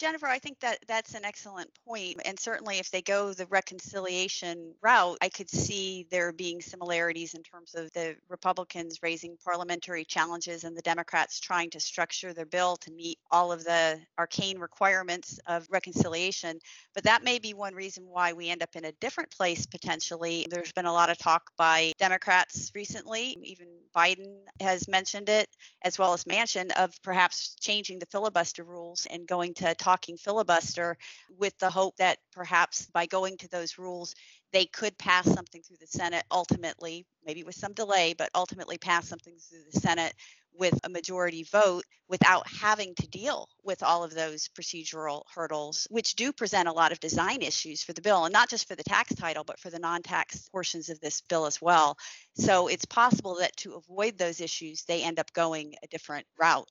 Jennifer, 0.01 0.25
I 0.25 0.39
think 0.39 0.59
that 0.61 0.79
that's 0.87 1.13
an 1.13 1.23
excellent 1.25 1.69
point. 1.85 2.19
And 2.25 2.39
certainly, 2.39 2.79
if 2.79 2.89
they 2.89 3.03
go 3.03 3.33
the 3.33 3.45
reconciliation 3.45 4.73
route, 4.81 5.19
I 5.21 5.29
could 5.29 5.47
see 5.47 6.07
there 6.09 6.31
being 6.31 6.59
similarities 6.59 7.35
in 7.35 7.43
terms 7.43 7.75
of 7.75 7.93
the 7.93 8.15
Republicans 8.27 8.97
raising 9.03 9.37
parliamentary 9.45 10.03
challenges 10.03 10.63
and 10.63 10.75
the 10.75 10.81
Democrats 10.81 11.39
trying 11.39 11.69
to 11.69 11.79
structure 11.79 12.33
their 12.33 12.47
bill 12.47 12.77
to 12.77 12.91
meet 12.91 13.19
all 13.29 13.51
of 13.51 13.63
the 13.63 13.99
arcane 14.17 14.57
requirements 14.57 15.39
of 15.45 15.67
reconciliation. 15.69 16.57
But 16.95 17.03
that 17.03 17.23
may 17.23 17.37
be 17.37 17.53
one 17.53 17.75
reason 17.75 18.05
why 18.07 18.33
we 18.33 18.49
end 18.49 18.63
up 18.63 18.75
in 18.75 18.85
a 18.85 18.91
different 18.93 19.29
place 19.29 19.67
potentially. 19.67 20.47
There's 20.49 20.71
been 20.71 20.87
a 20.87 20.93
lot 20.93 21.11
of 21.11 21.19
talk 21.19 21.51
by 21.59 21.91
Democrats 21.99 22.71
recently, 22.73 23.37
even 23.43 23.67
Biden 23.95 24.39
has 24.59 24.87
mentioned 24.87 25.29
it, 25.29 25.47
as 25.83 25.99
well 25.99 26.13
as 26.13 26.23
Manchin, 26.23 26.71
of 26.71 26.91
perhaps 27.03 27.55
changing 27.59 27.99
the 27.99 28.07
filibuster 28.07 28.63
rules 28.63 29.05
and 29.11 29.27
going 29.27 29.53
to 29.55 29.75
talk 29.75 29.90
talking 29.91 30.15
filibuster 30.15 30.97
with 31.37 31.57
the 31.59 31.69
hope 31.69 31.97
that 31.97 32.17
perhaps 32.31 32.87
by 32.93 33.05
going 33.05 33.35
to 33.37 33.49
those 33.49 33.77
rules, 33.77 34.15
they 34.53 34.65
could 34.65 34.97
pass 34.97 35.25
something 35.25 35.61
through 35.61 35.77
the 35.81 35.87
Senate 35.87 36.23
ultimately, 36.31 37.05
maybe 37.25 37.43
with 37.43 37.55
some 37.55 37.73
delay, 37.73 38.13
but 38.17 38.29
ultimately 38.33 38.77
pass 38.77 39.07
something 39.07 39.33
through 39.37 39.63
the 39.69 39.79
Senate 39.79 40.13
with 40.57 40.79
a 40.83 40.89
majority 40.89 41.43
vote 41.43 41.83
without 42.07 42.45
having 42.47 42.95
to 42.95 43.07
deal 43.07 43.49
with 43.63 43.83
all 43.83 44.03
of 44.03 44.13
those 44.13 44.49
procedural 44.49 45.23
hurdles, 45.33 45.87
which 45.89 46.15
do 46.15 46.31
present 46.31 46.69
a 46.69 46.73
lot 46.73 46.91
of 46.93 46.99
design 47.01 47.41
issues 47.41 47.83
for 47.83 47.93
the 47.93 48.01
bill, 48.01 48.25
and 48.25 48.33
not 48.33 48.49
just 48.49 48.67
for 48.67 48.75
the 48.75 48.83
tax 48.83 49.13
title, 49.15 49.43
but 49.43 49.59
for 49.59 49.69
the 49.69 49.79
non 49.79 50.01
tax 50.01 50.47
portions 50.49 50.89
of 50.89 50.99
this 51.01 51.21
bill 51.21 51.45
as 51.45 51.61
well. 51.61 51.97
So 52.35 52.67
it's 52.67 52.85
possible 52.85 53.35
that 53.39 53.55
to 53.57 53.75
avoid 53.75 54.17
those 54.17 54.39
issues, 54.39 54.83
they 54.83 55.03
end 55.03 55.19
up 55.19 55.33
going 55.33 55.75
a 55.83 55.87
different 55.87 56.25
route 56.39 56.69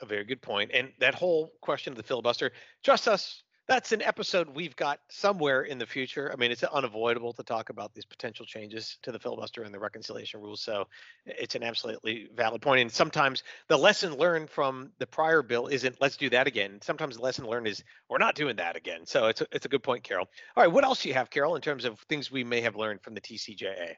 a 0.00 0.06
very 0.06 0.24
good 0.24 0.42
point. 0.42 0.70
And 0.72 0.92
that 0.98 1.14
whole 1.14 1.52
question 1.60 1.92
of 1.92 1.96
the 1.96 2.02
filibuster, 2.02 2.52
trust 2.82 3.08
us, 3.08 3.42
that's 3.70 3.92
an 3.92 4.02
episode 4.02 4.48
we've 4.48 4.74
got 4.74 4.98
somewhere 5.10 5.62
in 5.62 5.78
the 5.78 5.86
future. 5.86 6.32
I 6.32 6.36
mean, 6.36 6.50
it's 6.50 6.64
unavoidable 6.64 7.32
to 7.34 7.44
talk 7.44 7.70
about 7.70 7.94
these 7.94 8.04
potential 8.04 8.44
changes 8.44 8.98
to 9.02 9.12
the 9.12 9.18
filibuster 9.20 9.62
and 9.62 9.72
the 9.72 9.78
reconciliation 9.78 10.40
rules. 10.40 10.60
So 10.60 10.88
it's 11.24 11.54
an 11.54 11.62
absolutely 11.62 12.30
valid 12.34 12.62
point. 12.62 12.80
And 12.80 12.90
sometimes 12.90 13.44
the 13.68 13.76
lesson 13.76 14.16
learned 14.16 14.50
from 14.50 14.90
the 14.98 15.06
prior 15.06 15.42
bill 15.42 15.68
isn't 15.68 16.00
let's 16.00 16.16
do 16.16 16.28
that 16.30 16.48
again. 16.48 16.80
Sometimes 16.82 17.14
the 17.16 17.22
lesson 17.22 17.46
learned 17.46 17.68
is 17.68 17.84
we're 18.08 18.18
not 18.18 18.34
doing 18.34 18.56
that 18.56 18.74
again. 18.74 19.06
So 19.06 19.28
it's 19.28 19.40
a, 19.40 19.46
it's 19.52 19.66
a 19.66 19.68
good 19.68 19.84
point, 19.84 20.02
Carol. 20.02 20.28
All 20.56 20.64
right, 20.64 20.72
what 20.72 20.82
else 20.82 21.02
do 21.02 21.08
you 21.08 21.14
have, 21.14 21.30
Carol, 21.30 21.54
in 21.54 21.62
terms 21.62 21.84
of 21.84 22.00
things 22.08 22.28
we 22.28 22.42
may 22.42 22.62
have 22.62 22.74
learned 22.74 23.02
from 23.02 23.14
the 23.14 23.20
TCJA? 23.20 23.94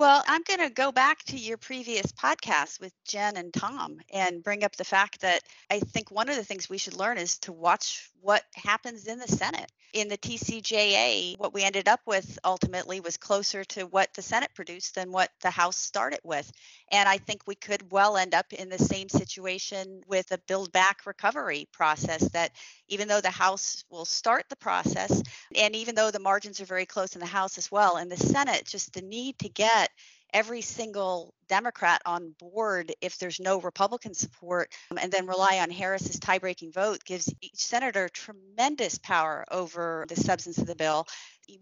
Well, 0.00 0.24
I'm 0.26 0.40
going 0.44 0.60
to 0.66 0.70
go 0.70 0.92
back 0.92 1.22
to 1.24 1.36
your 1.36 1.58
previous 1.58 2.10
podcast 2.10 2.80
with 2.80 2.94
Jen 3.04 3.36
and 3.36 3.52
Tom 3.52 4.00
and 4.10 4.42
bring 4.42 4.64
up 4.64 4.74
the 4.76 4.82
fact 4.82 5.20
that 5.20 5.42
I 5.70 5.80
think 5.80 6.10
one 6.10 6.30
of 6.30 6.36
the 6.36 6.42
things 6.42 6.70
we 6.70 6.78
should 6.78 6.96
learn 6.96 7.18
is 7.18 7.36
to 7.40 7.52
watch 7.52 8.08
what 8.22 8.44
happens 8.54 9.06
in 9.06 9.18
the 9.18 9.28
Senate. 9.28 9.70
In 9.92 10.08
the 10.08 10.18
TCJA, 10.18 11.36
what 11.38 11.52
we 11.52 11.64
ended 11.64 11.88
up 11.88 12.00
with 12.06 12.38
ultimately 12.44 13.00
was 13.00 13.16
closer 13.16 13.64
to 13.64 13.86
what 13.86 14.14
the 14.14 14.22
Senate 14.22 14.50
produced 14.54 14.94
than 14.94 15.10
what 15.10 15.30
the 15.40 15.50
House 15.50 15.76
started 15.76 16.20
with. 16.22 16.50
And 16.92 17.08
I 17.08 17.18
think 17.18 17.42
we 17.46 17.56
could 17.56 17.90
well 17.90 18.16
end 18.16 18.34
up 18.34 18.52
in 18.52 18.68
the 18.68 18.78
same 18.78 19.08
situation 19.08 20.02
with 20.06 20.30
a 20.30 20.38
build 20.46 20.70
back 20.70 21.06
recovery 21.06 21.68
process 21.72 22.28
that 22.30 22.52
even 22.88 23.08
though 23.08 23.20
the 23.20 23.30
House 23.30 23.84
will 23.90 24.04
start 24.04 24.44
the 24.48 24.56
process, 24.56 25.22
and 25.56 25.74
even 25.74 25.96
though 25.96 26.12
the 26.12 26.20
margins 26.20 26.60
are 26.60 26.66
very 26.66 26.86
close 26.86 27.14
in 27.14 27.20
the 27.20 27.26
House 27.26 27.58
as 27.58 27.70
well, 27.70 27.96
and 27.96 28.12
the 28.12 28.16
Senate, 28.16 28.66
just 28.66 28.92
the 28.92 29.02
need 29.02 29.38
to 29.40 29.48
get 29.48 29.90
every 30.32 30.60
single 30.60 31.34
Democrat 31.48 32.00
on 32.06 32.34
board 32.38 32.92
if 33.00 33.18
there's 33.18 33.40
no 33.40 33.60
Republican 33.60 34.14
support, 34.14 34.72
um, 34.90 34.98
and 34.98 35.10
then 35.10 35.26
rely 35.26 35.58
on 35.60 35.70
Harris's 35.70 36.18
tie-breaking 36.18 36.72
vote 36.72 37.04
gives 37.04 37.32
each 37.40 37.56
senator 37.56 38.08
tremendous 38.08 38.98
power 38.98 39.44
over 39.50 40.04
the 40.08 40.16
substance 40.16 40.58
of 40.58 40.66
the 40.66 40.76
bill. 40.76 41.06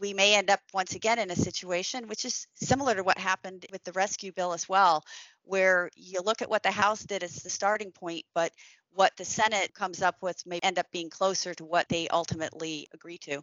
We 0.01 0.13
may 0.13 0.35
end 0.35 0.51
up 0.51 0.61
once 0.75 0.95
again 0.95 1.19
in 1.19 1.31
a 1.31 1.37
situation 1.37 2.09
which 2.09 2.25
is 2.25 2.47
similar 2.55 2.95
to 2.95 3.03
what 3.03 3.19
happened 3.19 3.65
with 3.73 3.83
the 3.85 3.93
rescue 3.93 4.33
bill 4.33 4.53
as 4.53 4.69
well, 4.69 5.05
where 5.45 5.91
you 5.97 6.21
look 6.23 6.43
at 6.43 6.51
what 6.51 6.63
the 6.63 6.71
House 6.71 7.03
did 7.03 7.23
as 7.23 7.37
the 7.37 7.51
starting 7.51 7.93
point, 7.93 8.25
but 8.35 8.53
what 8.91 9.17
the 9.17 9.25
Senate 9.25 9.73
comes 9.75 10.03
up 10.03 10.17
with 10.21 10.45
may 10.47 10.59
end 10.59 10.79
up 10.79 10.91
being 10.93 11.09
closer 11.09 11.55
to 11.55 11.65
what 11.65 11.89
they 11.89 12.09
ultimately 12.09 12.89
agree 12.93 13.19
to. 13.19 13.43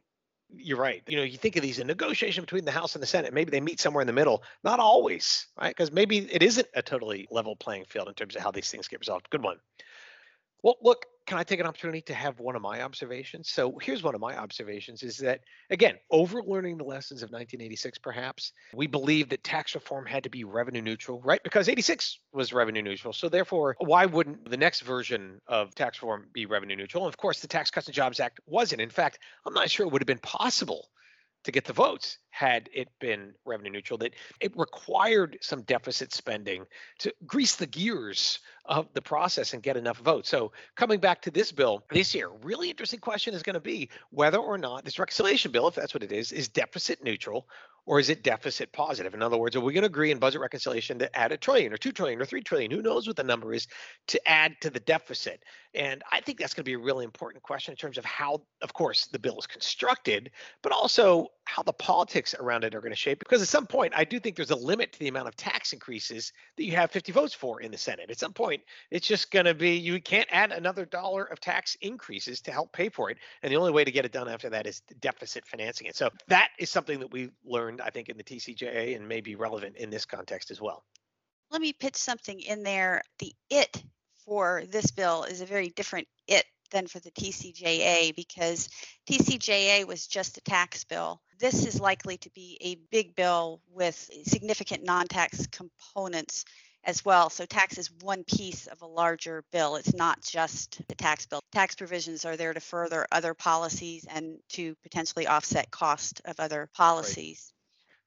You're 0.57 0.77
right. 0.77 1.03
You 1.07 1.17
know, 1.17 1.23
you 1.23 1.37
think 1.37 1.55
of 1.55 1.61
these 1.61 1.79
a 1.79 1.83
negotiation 1.83 2.43
between 2.43 2.65
the 2.65 2.71
House 2.71 2.95
and 2.95 3.01
the 3.01 3.07
Senate. 3.07 3.33
Maybe 3.33 3.51
they 3.51 3.61
meet 3.61 3.79
somewhere 3.79 4.01
in 4.01 4.07
the 4.07 4.13
middle. 4.13 4.43
Not 4.63 4.79
always, 4.79 5.47
right? 5.59 5.69
Because 5.69 5.91
maybe 5.91 6.19
it 6.31 6.41
isn't 6.41 6.67
a 6.75 6.81
totally 6.81 7.27
level 7.31 7.55
playing 7.55 7.85
field 7.85 8.07
in 8.07 8.13
terms 8.13 8.35
of 8.35 8.41
how 8.41 8.51
these 8.51 8.69
things 8.69 8.87
get 8.87 8.99
resolved. 8.99 9.29
Good 9.29 9.43
one. 9.43 9.57
Well, 10.63 10.77
look, 10.81 11.05
can 11.25 11.37
I 11.37 11.43
take 11.43 11.59
an 11.59 11.65
opportunity 11.65 12.01
to 12.03 12.13
have 12.13 12.39
one 12.39 12.55
of 12.55 12.61
my 12.61 12.81
observations? 12.81 13.49
So 13.49 13.77
here's 13.81 14.03
one 14.03 14.15
of 14.15 14.21
my 14.21 14.37
observations 14.37 15.01
is 15.03 15.17
that, 15.17 15.41
again, 15.69 15.95
overlearning 16.11 16.77
the 16.77 16.83
lessons 16.83 17.23
of 17.23 17.29
1986, 17.31 17.97
perhaps, 17.97 18.51
we 18.73 18.87
believe 18.87 19.29
that 19.29 19.43
tax 19.43 19.73
reform 19.73 20.05
had 20.05 20.23
to 20.23 20.29
be 20.29 20.43
revenue 20.43 20.81
neutral, 20.81 21.21
right? 21.21 21.41
Because 21.43 21.67
86 21.67 22.19
was 22.33 22.53
revenue 22.53 22.83
neutral. 22.83 23.13
So 23.13 23.29
therefore, 23.29 23.75
why 23.79 24.05
wouldn't 24.05 24.49
the 24.49 24.57
next 24.57 24.81
version 24.81 25.39
of 25.47 25.73
tax 25.73 26.01
reform 26.01 26.27
be 26.33 26.45
revenue 26.45 26.75
neutral? 26.75 27.05
And 27.05 27.13
of 27.13 27.17
course, 27.17 27.39
the 27.39 27.47
Tax 27.47 27.71
Cuts 27.71 27.87
and 27.87 27.95
Jobs 27.95 28.19
Act 28.19 28.39
wasn't. 28.45 28.81
In 28.81 28.89
fact, 28.89 29.19
I'm 29.45 29.53
not 29.53 29.69
sure 29.69 29.85
it 29.85 29.91
would 29.91 30.01
have 30.01 30.07
been 30.07 30.19
possible 30.19 30.89
to 31.45 31.51
get 31.51 31.65
the 31.65 31.73
votes 31.73 32.17
had 32.35 32.69
it 32.73 32.89
been 32.99 33.33
revenue 33.45 33.71
neutral 33.71 33.97
that 33.97 34.13
it 34.41 34.51
required 34.57 35.37
some 35.39 35.61
deficit 35.61 36.13
spending 36.13 36.65
to 36.99 37.13
grease 37.25 37.55
the 37.55 37.65
gears 37.65 38.39
of 38.65 38.91
the 38.93 39.01
process 39.01 39.53
and 39.53 39.63
get 39.63 39.77
enough 39.77 39.99
votes 39.99 40.27
so 40.27 40.51
coming 40.75 40.99
back 40.99 41.21
to 41.21 41.31
this 41.31 41.53
bill 41.53 41.81
this 41.91 42.13
year 42.13 42.29
really 42.43 42.69
interesting 42.69 42.99
question 42.99 43.33
is 43.33 43.41
going 43.41 43.53
to 43.53 43.61
be 43.61 43.89
whether 44.09 44.37
or 44.37 44.57
not 44.57 44.83
this 44.83 44.99
reconciliation 44.99 45.49
bill 45.49 45.69
if 45.69 45.75
that's 45.75 45.93
what 45.93 46.03
it 46.03 46.11
is 46.11 46.33
is 46.33 46.49
deficit 46.49 47.01
neutral 47.01 47.47
or 47.85 47.99
is 47.99 48.09
it 48.09 48.23
deficit 48.23 48.71
positive? 48.71 49.13
In 49.13 49.21
other 49.21 49.37
words, 49.37 49.55
are 49.55 49.61
we 49.61 49.73
going 49.73 49.83
to 49.83 49.87
agree 49.87 50.09
in 50.09 50.17
budget 50.17 50.41
reconciliation 50.41 50.97
to 50.99 51.15
add 51.17 51.31
a 51.31 51.37
trillion 51.37 51.71
or 51.71 51.77
two 51.77 51.91
trillion 51.91 52.19
or 52.19 52.25
three 52.25 52.41
trillion? 52.41 52.71
Who 52.71 52.81
knows 52.81 53.05
what 53.05 53.15
the 53.15 53.23
number 53.23 53.53
is 53.53 53.67
to 54.07 54.27
add 54.27 54.55
to 54.61 54.71
the 54.71 54.79
deficit? 54.79 55.43
And 55.75 56.01
I 56.11 56.21
think 56.21 56.39
that's 56.39 56.53
going 56.53 56.63
to 56.63 56.69
be 56.69 56.73
a 56.73 56.79
really 56.79 57.05
important 57.05 57.43
question 57.43 57.73
in 57.73 57.77
terms 57.77 57.97
of 57.97 58.05
how, 58.05 58.41
of 58.61 58.73
course, 58.73 59.05
the 59.07 59.19
bill 59.19 59.37
is 59.37 59.45
constructed, 59.45 60.31
but 60.63 60.71
also 60.71 61.27
how 61.45 61.63
the 61.63 61.73
politics 61.73 62.35
around 62.39 62.63
it 62.63 62.75
are 62.75 62.81
going 62.81 62.91
to 62.91 62.97
shape. 62.97 63.19
Because 63.19 63.41
at 63.41 63.47
some 63.47 63.67
point, 63.67 63.93
I 63.95 64.03
do 64.03 64.19
think 64.19 64.35
there's 64.35 64.51
a 64.51 64.55
limit 64.55 64.91
to 64.93 64.99
the 64.99 65.07
amount 65.07 65.27
of 65.27 65.35
tax 65.35 65.73
increases 65.73 66.33
that 66.57 66.63
you 66.63 66.75
have 66.75 66.91
50 66.91 67.11
votes 67.11 67.33
for 67.33 67.61
in 67.61 67.71
the 67.71 67.77
Senate. 67.77 68.09
At 68.09 68.19
some 68.19 68.33
point, 68.33 68.61
it's 68.91 69.07
just 69.07 69.31
going 69.31 69.45
to 69.45 69.53
be 69.53 69.77
you 69.77 70.01
can't 70.01 70.27
add 70.31 70.51
another 70.51 70.85
dollar 70.85 71.23
of 71.25 71.39
tax 71.39 71.77
increases 71.81 72.41
to 72.41 72.51
help 72.51 72.73
pay 72.73 72.89
for 72.89 73.09
it. 73.09 73.17
And 73.43 73.51
the 73.51 73.57
only 73.57 73.71
way 73.71 73.83
to 73.83 73.91
get 73.91 74.05
it 74.05 74.11
done 74.11 74.27
after 74.27 74.49
that 74.49 74.65
is 74.67 74.81
deficit 74.99 75.45
financing 75.45 75.87
it. 75.87 75.95
So 75.95 76.09
that 76.27 76.49
is 76.59 76.69
something 76.69 76.99
that 76.99 77.11
we 77.11 77.29
learned, 77.45 77.79
I 77.79 77.91
think, 77.91 78.09
in 78.09 78.17
the 78.17 78.23
TCJA 78.23 78.95
and 78.95 79.07
may 79.07 79.21
be 79.21 79.35
relevant 79.35 79.77
in 79.77 79.89
this 79.89 80.05
context 80.05 80.51
as 80.51 80.59
well. 80.59 80.83
Let 81.51 81.61
me 81.61 81.73
pitch 81.73 81.95
something 81.95 82.39
in 82.41 82.63
there. 82.63 83.03
The 83.19 83.33
it 83.49 83.83
for 84.25 84.63
this 84.67 84.91
bill 84.91 85.23
is 85.23 85.41
a 85.41 85.45
very 85.45 85.69
different 85.69 86.07
it 86.27 86.45
than 86.71 86.87
for 86.87 86.99
the 86.99 87.11
TCJA 87.11 88.15
because 88.15 88.69
TCJA 89.09 89.85
was 89.85 90.07
just 90.07 90.37
a 90.37 90.41
tax 90.41 90.83
bill. 90.83 91.21
This 91.39 91.65
is 91.65 91.79
likely 91.79 92.17
to 92.17 92.29
be 92.31 92.57
a 92.61 92.75
big 92.91 93.15
bill 93.15 93.61
with 93.71 94.09
significant 94.25 94.83
non 94.83 95.07
tax 95.07 95.47
components 95.47 96.45
as 96.85 97.03
well. 97.03 97.29
So 97.29 97.45
tax 97.45 97.77
is 97.77 97.91
one 98.01 98.23
piece 98.23 98.67
of 98.67 98.81
a 98.81 98.87
larger 98.87 99.43
bill. 99.51 99.75
It's 99.75 99.93
not 99.93 100.21
just 100.21 100.81
the 100.87 100.95
tax 100.95 101.25
bill. 101.25 101.41
Tax 101.51 101.75
provisions 101.75 102.25
are 102.25 102.37
there 102.37 102.53
to 102.53 102.59
further 102.59 103.05
other 103.11 103.33
policies 103.33 104.05
and 104.09 104.37
to 104.49 104.75
potentially 104.83 105.27
offset 105.27 105.71
cost 105.71 106.21
of 106.25 106.39
other 106.39 106.69
policies. 106.73 107.51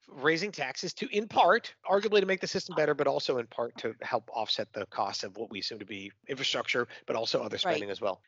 Right. 0.07 0.23
Raising 0.23 0.51
taxes 0.51 0.93
to, 0.95 1.07
in 1.15 1.27
part, 1.27 1.75
arguably 1.89 2.21
to 2.21 2.25
make 2.25 2.41
the 2.41 2.47
system 2.47 2.75
better, 2.75 2.95
but 2.95 3.05
also 3.05 3.37
in 3.37 3.45
part 3.45 3.77
to 3.77 3.93
help 4.01 4.27
offset 4.33 4.67
the 4.73 4.87
cost 4.87 5.23
of 5.23 5.37
what 5.37 5.51
we 5.51 5.59
assume 5.59 5.79
to 5.79 5.85
be 5.85 6.11
infrastructure, 6.27 6.87
but 7.05 7.15
also 7.15 7.43
other 7.43 7.59
spending 7.59 7.83
right. 7.83 7.91
as 7.91 8.01
well. 8.01 8.19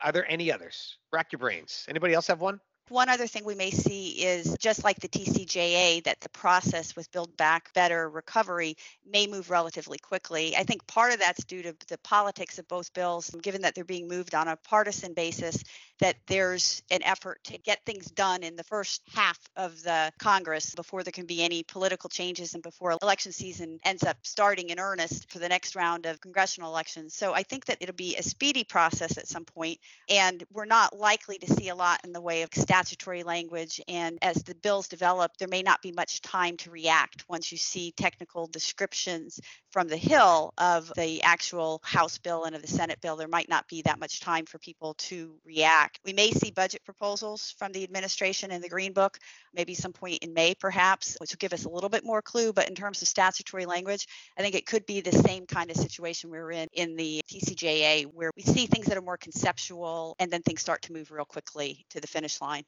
Are 0.00 0.12
there 0.12 0.30
any 0.30 0.52
others? 0.52 0.98
Rack 1.12 1.32
your 1.32 1.38
brains. 1.38 1.84
Anybody 1.88 2.14
else 2.14 2.26
have 2.26 2.40
one? 2.40 2.60
One 2.88 3.08
other 3.08 3.26
thing 3.26 3.44
we 3.44 3.56
may 3.56 3.72
see 3.72 4.10
is 4.10 4.56
just 4.60 4.84
like 4.84 5.00
the 5.00 5.08
TCJA, 5.08 6.04
that 6.04 6.20
the 6.20 6.28
process 6.28 6.94
with 6.94 7.10
Build 7.10 7.36
Back 7.36 7.74
Better 7.74 8.08
recovery 8.08 8.76
may 9.04 9.26
move 9.26 9.50
relatively 9.50 9.98
quickly. 9.98 10.56
I 10.56 10.62
think 10.62 10.86
part 10.86 11.12
of 11.12 11.18
that's 11.18 11.42
due 11.44 11.62
to 11.62 11.74
the 11.88 11.98
politics 11.98 12.60
of 12.60 12.68
both 12.68 12.94
bills, 12.94 13.30
given 13.42 13.62
that 13.62 13.74
they're 13.74 13.84
being 13.84 14.06
moved 14.06 14.36
on 14.36 14.46
a 14.46 14.54
partisan 14.56 15.14
basis, 15.14 15.64
that 15.98 16.16
there's 16.28 16.82
an 16.90 17.02
effort 17.02 17.42
to 17.44 17.58
get 17.58 17.84
things 17.84 18.06
done 18.10 18.44
in 18.44 18.54
the 18.54 18.62
first 18.62 19.02
half 19.14 19.38
of 19.56 19.82
the 19.82 20.12
Congress 20.20 20.74
before 20.74 21.02
there 21.02 21.10
can 21.10 21.26
be 21.26 21.42
any 21.42 21.64
political 21.64 22.08
changes 22.08 22.54
and 22.54 22.62
before 22.62 22.96
election 23.02 23.32
season 23.32 23.80
ends 23.84 24.04
up 24.04 24.18
starting 24.22 24.70
in 24.70 24.78
earnest 24.78 25.32
for 25.32 25.38
the 25.40 25.48
next 25.48 25.74
round 25.74 26.06
of 26.06 26.20
congressional 26.20 26.70
elections. 26.70 27.14
So 27.14 27.32
I 27.32 27.42
think 27.42 27.64
that 27.64 27.78
it'll 27.80 27.94
be 27.96 28.14
a 28.16 28.22
speedy 28.22 28.62
process 28.62 29.18
at 29.18 29.26
some 29.26 29.44
point, 29.44 29.78
and 30.08 30.44
we're 30.52 30.66
not 30.66 30.96
likely 30.96 31.38
to 31.38 31.52
see 31.52 31.68
a 31.70 31.74
lot 31.74 32.04
in 32.04 32.12
the 32.12 32.20
way 32.20 32.42
of 32.42 32.50
staff 32.52 32.75
statutory 32.76 33.22
language. 33.22 33.80
And 33.88 34.18
as 34.20 34.42
the 34.42 34.54
bills 34.54 34.86
develop, 34.86 35.32
there 35.38 35.48
may 35.48 35.62
not 35.62 35.80
be 35.80 35.92
much 35.92 36.20
time 36.20 36.58
to 36.58 36.70
react 36.70 37.24
once 37.26 37.50
you 37.50 37.56
see 37.56 37.92
technical 37.96 38.46
descriptions 38.48 39.40
from 39.70 39.88
the 39.88 39.96
Hill 39.96 40.52
of 40.58 40.92
the 40.94 41.22
actual 41.22 41.80
House 41.84 42.18
bill 42.18 42.44
and 42.44 42.54
of 42.54 42.60
the 42.60 42.68
Senate 42.68 43.00
bill. 43.00 43.16
There 43.16 43.28
might 43.28 43.48
not 43.48 43.66
be 43.66 43.80
that 43.82 43.98
much 43.98 44.20
time 44.20 44.44
for 44.44 44.58
people 44.58 44.92
to 44.94 45.38
react. 45.44 46.00
We 46.04 46.12
may 46.12 46.32
see 46.32 46.50
budget 46.50 46.84
proposals 46.84 47.54
from 47.58 47.72
the 47.72 47.82
administration 47.82 48.50
in 48.50 48.60
the 48.60 48.68
Green 48.68 48.92
Book, 48.92 49.18
maybe 49.54 49.74
some 49.74 49.92
point 49.94 50.18
in 50.22 50.34
May, 50.34 50.54
perhaps, 50.54 51.16
which 51.18 51.32
will 51.32 51.38
give 51.38 51.54
us 51.54 51.64
a 51.64 51.70
little 51.70 51.90
bit 51.90 52.04
more 52.04 52.20
clue. 52.20 52.52
But 52.52 52.68
in 52.68 52.74
terms 52.74 53.00
of 53.00 53.08
statutory 53.08 53.64
language, 53.64 54.06
I 54.38 54.42
think 54.42 54.54
it 54.54 54.66
could 54.66 54.84
be 54.84 55.00
the 55.00 55.12
same 55.12 55.46
kind 55.46 55.70
of 55.70 55.78
situation 55.78 56.30
we 56.30 56.36
we're 56.36 56.52
in 56.52 56.68
in 56.74 56.94
the 56.94 57.22
TCJA, 57.30 58.04
where 58.12 58.30
we 58.36 58.42
see 58.42 58.66
things 58.66 58.86
that 58.86 58.98
are 58.98 59.02
more 59.02 59.16
conceptual 59.16 60.14
and 60.18 60.30
then 60.30 60.42
things 60.42 60.60
start 60.60 60.82
to 60.82 60.92
move 60.92 61.10
real 61.10 61.24
quickly 61.24 61.86
to 61.90 62.02
the 62.02 62.06
finish 62.06 62.42
line. 62.42 62.65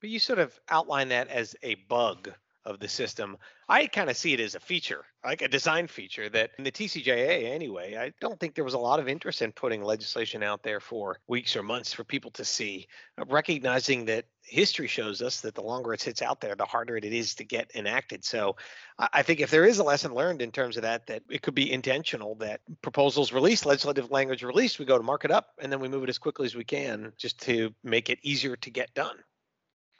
But 0.00 0.10
you 0.10 0.18
sort 0.18 0.38
of 0.38 0.58
outline 0.68 1.08
that 1.08 1.28
as 1.28 1.56
a 1.62 1.76
bug 1.88 2.30
of 2.64 2.78
the 2.78 2.88
system. 2.88 3.36
I 3.68 3.86
kind 3.86 4.10
of 4.10 4.16
see 4.16 4.32
it 4.32 4.40
as 4.40 4.54
a 4.54 4.60
feature, 4.60 5.04
like 5.24 5.42
a 5.42 5.48
design 5.48 5.86
feature 5.86 6.28
that 6.30 6.50
in 6.58 6.64
the 6.64 6.72
TCJA 6.72 7.50
anyway, 7.50 7.96
I 7.96 8.12
don't 8.20 8.38
think 8.40 8.54
there 8.54 8.64
was 8.64 8.74
a 8.74 8.78
lot 8.78 9.00
of 9.00 9.08
interest 9.08 9.42
in 9.42 9.52
putting 9.52 9.82
legislation 9.82 10.42
out 10.42 10.62
there 10.62 10.80
for 10.80 11.18
weeks 11.26 11.56
or 11.56 11.62
months 11.62 11.92
for 11.92 12.04
people 12.04 12.30
to 12.32 12.44
see, 12.44 12.86
uh, 13.18 13.24
recognizing 13.26 14.06
that 14.06 14.26
history 14.42 14.86
shows 14.86 15.22
us 15.22 15.40
that 15.40 15.54
the 15.54 15.62
longer 15.62 15.92
it 15.92 16.00
sits 16.00 16.22
out 16.22 16.40
there, 16.40 16.54
the 16.54 16.64
harder 16.64 16.96
it 16.96 17.04
is 17.04 17.34
to 17.34 17.44
get 17.44 17.70
enacted. 17.74 18.24
So 18.24 18.56
I 18.98 19.22
think 19.22 19.40
if 19.40 19.50
there 19.50 19.64
is 19.64 19.78
a 19.78 19.84
lesson 19.84 20.14
learned 20.14 20.42
in 20.42 20.50
terms 20.50 20.76
of 20.76 20.82
that, 20.82 21.06
that 21.06 21.22
it 21.30 21.42
could 21.42 21.54
be 21.54 21.72
intentional 21.72 22.34
that 22.36 22.60
proposals 22.82 23.32
released, 23.32 23.66
legislative 23.66 24.10
language 24.10 24.42
released, 24.42 24.78
we 24.78 24.84
go 24.84 24.98
to 24.98 25.04
mark 25.04 25.24
it 25.24 25.30
up 25.30 25.48
and 25.60 25.72
then 25.72 25.80
we 25.80 25.88
move 25.88 26.04
it 26.04 26.10
as 26.10 26.18
quickly 26.18 26.46
as 26.46 26.54
we 26.54 26.64
can 26.64 27.12
just 27.16 27.40
to 27.42 27.74
make 27.82 28.10
it 28.10 28.18
easier 28.22 28.56
to 28.56 28.70
get 28.70 28.92
done. 28.94 29.16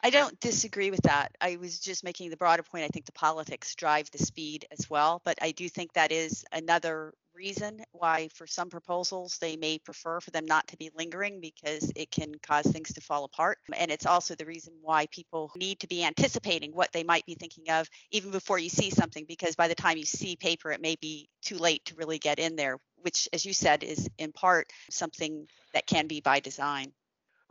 I 0.04 0.10
don't 0.10 0.38
disagree 0.38 0.90
with 0.90 1.00
that. 1.04 1.34
I 1.40 1.56
was 1.56 1.80
just 1.80 2.04
making 2.04 2.28
the 2.28 2.36
broader 2.36 2.62
point. 2.62 2.84
I 2.84 2.88
think 2.88 3.06
the 3.06 3.12
politics 3.12 3.74
drive 3.74 4.10
the 4.10 4.18
speed 4.18 4.66
as 4.70 4.90
well, 4.90 5.22
but 5.24 5.38
I 5.40 5.52
do 5.52 5.66
think 5.66 5.94
that 5.94 6.12
is 6.12 6.44
another 6.52 7.14
reason 7.34 7.82
why 7.92 8.28
for 8.34 8.46
some 8.46 8.68
proposals 8.68 9.38
they 9.38 9.56
may 9.56 9.78
prefer 9.78 10.20
for 10.20 10.30
them 10.30 10.44
not 10.44 10.68
to 10.68 10.76
be 10.76 10.90
lingering 10.94 11.40
because 11.40 11.90
it 11.96 12.10
can 12.10 12.34
cause 12.46 12.66
things 12.66 12.92
to 12.92 13.00
fall 13.00 13.24
apart 13.24 13.58
and 13.76 13.90
it's 13.90 14.06
also 14.06 14.36
the 14.36 14.44
reason 14.44 14.72
why 14.82 15.06
people 15.06 15.50
need 15.56 15.80
to 15.80 15.88
be 15.88 16.04
anticipating 16.04 16.70
what 16.72 16.92
they 16.92 17.02
might 17.02 17.26
be 17.26 17.34
thinking 17.34 17.68
of 17.70 17.88
even 18.12 18.30
before 18.30 18.58
you 18.60 18.68
see 18.68 18.88
something 18.88 19.24
because 19.26 19.56
by 19.56 19.66
the 19.66 19.74
time 19.74 19.96
you 19.98 20.04
see 20.04 20.36
paper 20.36 20.70
it 20.70 20.80
may 20.80 20.94
be 21.00 21.28
too 21.42 21.58
late 21.58 21.84
to 21.84 21.96
really 21.96 22.18
get 22.18 22.38
in 22.38 22.54
there 22.54 22.78
which 22.98 23.28
as 23.32 23.44
you 23.44 23.52
said 23.52 23.82
is 23.82 24.08
in 24.18 24.30
part 24.30 24.70
something 24.88 25.48
that 25.72 25.88
can 25.88 26.06
be 26.06 26.20
by 26.20 26.38
design 26.38 26.92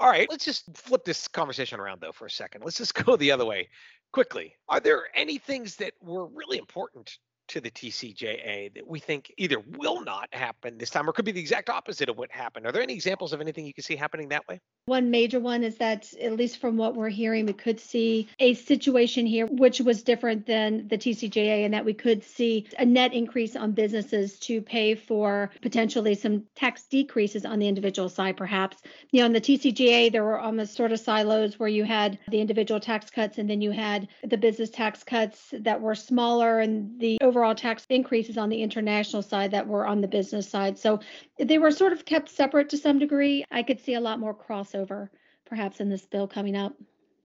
all 0.03 0.10
right, 0.10 0.29
let's 0.29 0.43
just 0.43 0.65
flip 0.75 1.05
this 1.05 1.29
conversation 1.29 1.79
around 1.79 2.01
though 2.01 2.12
for 2.12 2.25
a 2.25 2.29
second. 2.29 2.62
Let's 2.65 2.77
just 2.77 2.93
go 2.93 3.15
the 3.15 3.31
other 3.31 3.45
way 3.45 3.69
quickly. 4.12 4.53
Are 4.67 4.81
there 4.81 5.03
any 5.15 5.38
things 5.38 5.77
that 5.77 5.93
were 6.01 6.27
really 6.27 6.57
important 6.57 7.17
to 7.50 7.62
the 7.62 7.71
TCJA 7.71 8.73
that 8.75 8.88
we 8.88 9.00
think 9.00 9.31
either 9.38 9.57
will 9.77 10.03
not 10.03 10.27
happen 10.33 10.77
this 10.77 10.89
time 10.89 11.09
or 11.09 11.13
could 11.13 11.25
be 11.25 11.31
the 11.31 11.39
exact 11.39 11.69
opposite 11.69 12.09
of 12.09 12.17
what 12.17 12.31
happened? 12.31 12.65
Are 12.65 12.71
there 12.71 12.81
any 12.81 12.93
examples 12.93 13.33
of 13.33 13.41
anything 13.41 13.65
you 13.65 13.73
can 13.73 13.83
see 13.83 13.95
happening 13.95 14.29
that 14.29 14.47
way? 14.47 14.59
One 14.85 15.12
major 15.12 15.39
one 15.39 15.63
is 15.63 15.77
that, 15.77 16.13
at 16.21 16.33
least 16.33 16.59
from 16.59 16.75
what 16.75 16.95
we're 16.95 17.07
hearing, 17.09 17.45
we 17.45 17.53
could 17.53 17.79
see 17.79 18.27
a 18.39 18.53
situation 18.53 19.25
here 19.25 19.45
which 19.45 19.79
was 19.79 20.03
different 20.03 20.45
than 20.45 20.88
the 20.89 20.97
TCJA, 20.97 21.63
and 21.63 21.73
that 21.73 21.85
we 21.85 21.93
could 21.93 22.21
see 22.23 22.67
a 22.77 22.85
net 22.85 23.13
increase 23.13 23.55
on 23.55 23.71
businesses 23.71 24.38
to 24.39 24.62
pay 24.62 24.95
for 24.95 25.51
potentially 25.62 26.15
some 26.15 26.43
tax 26.55 26.83
decreases 26.83 27.45
on 27.45 27.59
the 27.59 27.67
individual 27.67 28.09
side, 28.09 28.35
perhaps. 28.35 28.77
You 29.12 29.21
know, 29.21 29.27
in 29.27 29.33
the 29.33 29.41
TCJA, 29.41 30.12
there 30.12 30.23
were 30.23 30.39
almost 30.39 30.75
sort 30.75 30.91
of 30.91 31.00
silos 31.00 31.57
where 31.57 31.69
you 31.69 31.85
had 31.85 32.19
the 32.27 32.41
individual 32.41 32.79
tax 32.79 33.09
cuts 33.09 33.38
and 33.38 33.50
then 33.50 33.62
you 33.62 33.71
had 33.71 34.09
the 34.23 34.38
business 34.38 34.69
tax 34.69 35.03
cuts 35.03 35.53
that 35.59 35.79
were 35.79 35.95
smaller 35.95 36.59
and 36.59 37.00
the 37.00 37.17
overall 37.33 37.55
tax 37.55 37.87
increases 37.89 38.37
on 38.37 38.49
the 38.49 38.61
international 38.61 39.23
side 39.23 39.49
that 39.51 39.67
were 39.67 39.87
on 39.87 40.01
the 40.01 40.07
business 40.07 40.47
side. 40.47 40.77
So 40.77 40.99
they 41.39 41.57
were 41.57 41.71
sort 41.71 41.91
of 41.91 42.05
kept 42.05 42.29
separate 42.29 42.69
to 42.69 42.77
some 42.77 42.99
degree. 42.99 43.43
I 43.49 43.63
could 43.63 43.79
see 43.83 43.95
a 43.95 43.99
lot 43.99 44.19
more 44.19 44.35
crossover 44.35 45.09
perhaps 45.45 45.79
in 45.79 45.89
this 45.89 46.05
bill 46.05 46.27
coming 46.27 46.55
up. 46.55 46.73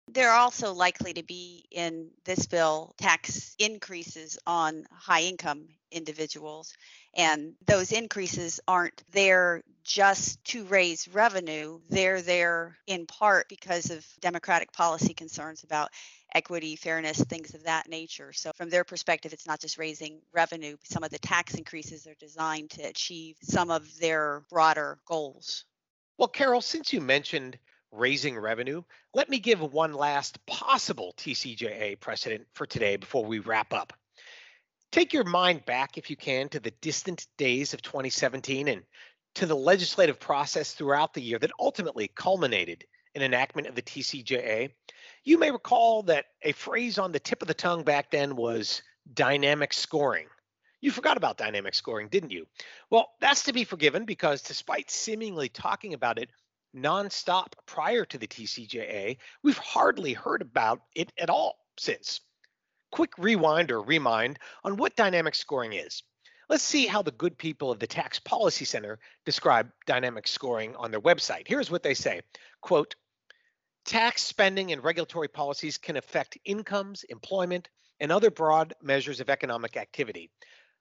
There 0.08 0.30
are 0.30 0.38
also 0.40 0.72
likely 0.72 1.12
to 1.12 1.22
be 1.22 1.66
in 1.70 2.08
this 2.24 2.46
bill 2.46 2.94
tax 2.96 3.54
increases 3.58 4.38
on 4.46 4.86
high 4.90 5.22
income 5.22 5.68
individuals. 5.92 6.72
And 7.14 7.52
those 7.66 7.92
increases 7.92 8.58
aren't 8.66 9.02
there 9.12 9.62
just 9.90 10.42
to 10.44 10.64
raise 10.66 11.08
revenue, 11.08 11.80
they're 11.88 12.22
there 12.22 12.76
in 12.86 13.06
part 13.06 13.48
because 13.48 13.90
of 13.90 14.06
Democratic 14.20 14.72
policy 14.72 15.12
concerns 15.12 15.64
about 15.64 15.90
equity, 16.32 16.76
fairness, 16.76 17.20
things 17.24 17.54
of 17.54 17.64
that 17.64 17.88
nature. 17.88 18.32
So, 18.32 18.52
from 18.54 18.70
their 18.70 18.84
perspective, 18.84 19.32
it's 19.32 19.48
not 19.48 19.58
just 19.58 19.78
raising 19.78 20.20
revenue, 20.32 20.76
some 20.84 21.02
of 21.02 21.10
the 21.10 21.18
tax 21.18 21.54
increases 21.54 22.06
are 22.06 22.14
designed 22.20 22.70
to 22.70 22.82
achieve 22.82 23.34
some 23.42 23.68
of 23.68 23.84
their 23.98 24.44
broader 24.48 24.98
goals. 25.06 25.64
Well, 26.18 26.28
Carol, 26.28 26.60
since 26.60 26.92
you 26.92 27.00
mentioned 27.00 27.58
raising 27.90 28.38
revenue, 28.38 28.82
let 29.12 29.28
me 29.28 29.40
give 29.40 29.60
one 29.60 29.92
last 29.92 30.38
possible 30.46 31.14
TCJA 31.16 31.98
precedent 31.98 32.46
for 32.52 32.64
today 32.64 32.94
before 32.94 33.24
we 33.24 33.40
wrap 33.40 33.72
up. 33.72 33.92
Take 34.92 35.12
your 35.12 35.24
mind 35.24 35.64
back, 35.66 35.98
if 35.98 36.10
you 36.10 36.16
can, 36.16 36.48
to 36.48 36.58
the 36.58 36.72
distant 36.80 37.26
days 37.38 37.74
of 37.74 37.82
2017 37.82 38.66
and 38.66 38.82
to 39.34 39.46
the 39.46 39.56
legislative 39.56 40.18
process 40.18 40.72
throughout 40.72 41.14
the 41.14 41.22
year 41.22 41.38
that 41.38 41.50
ultimately 41.58 42.08
culminated 42.08 42.84
in 43.14 43.22
enactment 43.22 43.66
of 43.66 43.74
the 43.74 43.82
TCJA. 43.82 44.70
You 45.24 45.38
may 45.38 45.50
recall 45.50 46.02
that 46.04 46.26
a 46.42 46.52
phrase 46.52 46.98
on 46.98 47.12
the 47.12 47.20
tip 47.20 47.42
of 47.42 47.48
the 47.48 47.54
tongue 47.54 47.82
back 47.82 48.10
then 48.10 48.36
was 48.36 48.82
dynamic 49.12 49.72
scoring. 49.72 50.26
You 50.80 50.90
forgot 50.90 51.16
about 51.16 51.36
dynamic 51.36 51.74
scoring, 51.74 52.08
didn't 52.08 52.30
you? 52.30 52.46
Well, 52.88 53.10
that's 53.20 53.44
to 53.44 53.52
be 53.52 53.64
forgiven 53.64 54.04
because 54.04 54.42
despite 54.42 54.90
seemingly 54.90 55.48
talking 55.48 55.94
about 55.94 56.18
it 56.18 56.30
nonstop 56.74 57.52
prior 57.66 58.04
to 58.06 58.18
the 58.18 58.26
TCJA, 58.26 59.18
we've 59.42 59.58
hardly 59.58 60.12
heard 60.12 60.40
about 60.40 60.80
it 60.94 61.12
at 61.18 61.28
all 61.28 61.58
since. 61.78 62.20
Quick 62.92 63.12
rewind 63.18 63.70
or 63.70 63.82
remind 63.82 64.38
on 64.64 64.76
what 64.76 64.96
dynamic 64.96 65.34
scoring 65.34 65.74
is. 65.74 66.02
Let's 66.50 66.64
see 66.64 66.88
how 66.88 67.02
the 67.02 67.12
good 67.12 67.38
people 67.38 67.70
of 67.70 67.78
the 67.78 67.86
Tax 67.86 68.18
Policy 68.18 68.64
Center 68.64 68.98
describe 69.24 69.70
dynamic 69.86 70.26
scoring 70.26 70.74
on 70.74 70.90
their 70.90 71.00
website. 71.00 71.46
Here's 71.46 71.70
what 71.70 71.84
they 71.84 71.94
say. 71.94 72.22
Quote, 72.60 72.96
Tax 73.84 74.22
spending 74.22 74.72
and 74.72 74.82
regulatory 74.82 75.28
policies 75.28 75.78
can 75.78 75.96
affect 75.96 76.38
incomes, 76.44 77.04
employment, 77.04 77.68
and 78.00 78.10
other 78.10 78.32
broad 78.32 78.74
measures 78.82 79.20
of 79.20 79.30
economic 79.30 79.76
activity. 79.76 80.28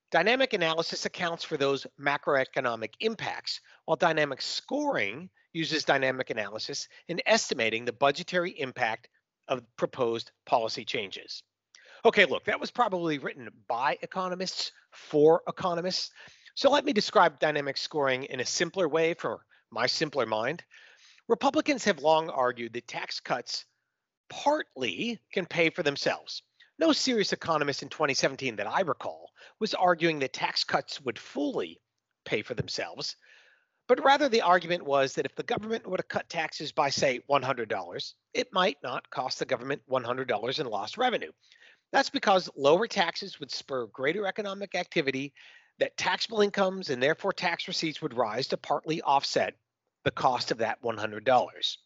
Dynamic 0.09 0.53
analysis 0.53 1.05
accounts 1.05 1.43
for 1.43 1.55
those 1.55 1.85
macroeconomic 2.01 2.93
impacts, 2.99 3.61
while 3.85 3.95
dynamic 3.95 4.41
scoring 4.41 5.29
uses 5.53 5.83
dynamic 5.83 6.31
analysis 6.31 6.87
in 7.07 7.21
estimating 7.27 7.85
the 7.85 7.93
budgetary 7.93 8.59
impact 8.59 9.07
of 9.47 9.61
proposed 9.77 10.31
policy 10.47 10.83
changes. 10.83 11.43
Okay, 12.05 12.25
look, 12.25 12.45
that 12.45 12.59
was 12.59 12.71
probably 12.71 13.17
written 13.17 13.49
by 13.67 13.97
economists 14.01 14.71
for 14.91 15.41
economists. 15.47 16.11
So 16.55 16.69
let 16.69 16.85
me 16.85 16.93
describe 16.93 17.39
dynamic 17.39 17.77
scoring 17.77 18.23
in 18.23 18.39
a 18.39 18.45
simpler 18.45 18.87
way 18.87 19.13
for 19.13 19.41
my 19.71 19.85
simpler 19.85 20.25
mind. 20.25 20.63
Republicans 21.27 21.83
have 21.83 21.99
long 21.99 22.29
argued 22.29 22.73
that 22.73 22.87
tax 22.87 23.19
cuts 23.19 23.65
partly 24.29 25.19
can 25.33 25.45
pay 25.45 25.69
for 25.69 25.83
themselves. 25.83 26.41
No 26.79 26.93
serious 26.93 27.33
economist 27.33 27.83
in 27.83 27.89
2017 27.89 28.55
that 28.55 28.67
I 28.67 28.81
recall 28.81 29.31
was 29.59 29.73
arguing 29.73 30.19
that 30.19 30.31
tax 30.31 30.63
cuts 30.63 31.01
would 31.01 31.19
fully 31.19 31.81
pay 32.23 32.41
for 32.41 32.53
themselves. 32.53 33.17
But 33.89 34.03
rather, 34.03 34.29
the 34.29 34.41
argument 34.41 34.85
was 34.85 35.13
that 35.15 35.25
if 35.25 35.35
the 35.35 35.43
government 35.43 35.85
were 35.85 35.97
to 35.97 36.03
cut 36.03 36.29
taxes 36.29 36.71
by, 36.71 36.89
say, 36.89 37.21
$100, 37.29 38.13
it 38.33 38.47
might 38.53 38.77
not 38.83 39.09
cost 39.09 39.39
the 39.39 39.45
government 39.45 39.81
$100 39.89 40.59
in 40.59 40.67
lost 40.67 40.97
revenue. 40.97 41.31
That's 41.91 42.09
because 42.09 42.49
lower 42.55 42.87
taxes 42.87 43.39
would 43.39 43.51
spur 43.51 43.87
greater 43.87 44.27
economic 44.27 44.75
activity, 44.75 45.33
that 45.79 45.97
taxable 45.97 46.41
incomes 46.41 46.89
and 46.89 47.01
therefore 47.01 47.33
tax 47.33 47.67
receipts 47.67 48.01
would 48.01 48.15
rise 48.15 48.47
to 48.47 48.57
partly 48.57 49.01
offset 49.01 49.55
the 50.03 50.11
cost 50.11 50.51
of 50.51 50.59
that 50.59 50.81
$100. 50.83 51.77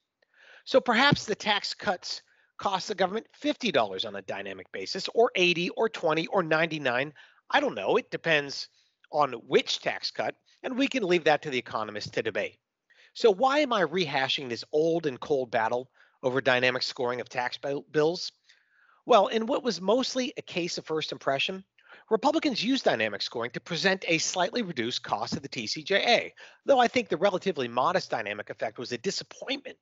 So 0.65 0.79
perhaps 0.81 1.25
the 1.25 1.35
tax 1.35 1.73
cuts 1.73 2.21
cost 2.57 2.87
the 2.87 2.95
government 2.95 3.27
$50 3.41 4.05
on 4.05 4.15
a 4.15 4.21
dynamic 4.21 4.71
basis, 4.71 5.09
or 5.13 5.31
80 5.35 5.69
or 5.71 5.89
20 5.89 6.27
or 6.27 6.43
99. 6.43 7.13
I 7.49 7.59
don't 7.59 7.75
know. 7.75 7.97
It 7.97 8.11
depends 8.11 8.67
on 9.11 9.33
which 9.33 9.79
tax 9.79 10.11
cut, 10.11 10.35
and 10.63 10.77
we 10.77 10.87
can 10.87 11.03
leave 11.03 11.25
that 11.25 11.41
to 11.43 11.49
the 11.49 11.57
economists 11.57 12.09
to 12.11 12.23
debate. 12.23 12.57
So 13.13 13.31
why 13.31 13.59
am 13.59 13.73
I 13.73 13.83
rehashing 13.83 14.49
this 14.49 14.63
old 14.71 15.05
and 15.05 15.19
cold 15.19 15.51
battle 15.51 15.89
over 16.23 16.41
dynamic 16.41 16.81
scoring 16.81 17.21
of 17.21 17.29
tax 17.29 17.59
bills? 17.91 18.31
Well, 19.05 19.27
in 19.27 19.47
what 19.47 19.63
was 19.63 19.81
mostly 19.81 20.33
a 20.37 20.41
case 20.41 20.77
of 20.77 20.85
first 20.85 21.11
impression, 21.11 21.65
Republicans 22.09 22.63
used 22.63 22.85
dynamic 22.85 23.21
scoring 23.21 23.51
to 23.51 23.59
present 23.59 24.05
a 24.07 24.17
slightly 24.17 24.61
reduced 24.61 25.03
cost 25.03 25.35
of 25.35 25.41
the 25.41 25.49
TCJA, 25.49 26.31
though 26.65 26.79
I 26.79 26.87
think 26.87 27.09
the 27.09 27.17
relatively 27.17 27.67
modest 27.67 28.09
dynamic 28.09 28.49
effect 28.49 28.77
was 28.77 28.91
a 28.91 28.97
disappointment 28.97 29.77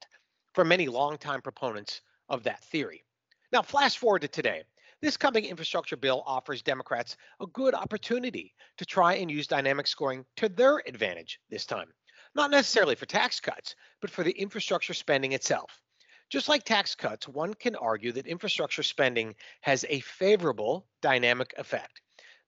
for 0.53 0.65
many 0.65 0.87
longtime 0.87 1.41
proponents 1.41 2.01
of 2.29 2.43
that 2.43 2.63
theory. 2.65 3.03
Now, 3.51 3.61
flash 3.61 3.97
forward 3.97 4.23
to 4.23 4.27
today. 4.27 4.63
This 5.01 5.17
coming 5.17 5.45
infrastructure 5.45 5.97
bill 5.97 6.23
offers 6.25 6.61
Democrats 6.61 7.15
a 7.39 7.47
good 7.47 7.73
opportunity 7.73 8.53
to 8.77 8.85
try 8.85 9.15
and 9.15 9.29
use 9.29 9.47
dynamic 9.47 9.87
scoring 9.87 10.25
to 10.37 10.49
their 10.49 10.81
advantage 10.87 11.39
this 11.49 11.65
time. 11.65 11.93
Not 12.33 12.51
necessarily 12.51 12.95
for 12.95 13.05
tax 13.05 13.39
cuts, 13.39 13.75
but 13.99 14.09
for 14.09 14.23
the 14.23 14.31
infrastructure 14.31 14.93
spending 14.93 15.33
itself. 15.33 15.81
Just 16.31 16.47
like 16.47 16.63
tax 16.63 16.95
cuts, 16.95 17.27
one 17.27 17.53
can 17.53 17.75
argue 17.75 18.13
that 18.13 18.25
infrastructure 18.25 18.83
spending 18.83 19.35
has 19.59 19.85
a 19.89 19.99
favorable 19.99 20.87
dynamic 21.01 21.53
effect. 21.57 21.99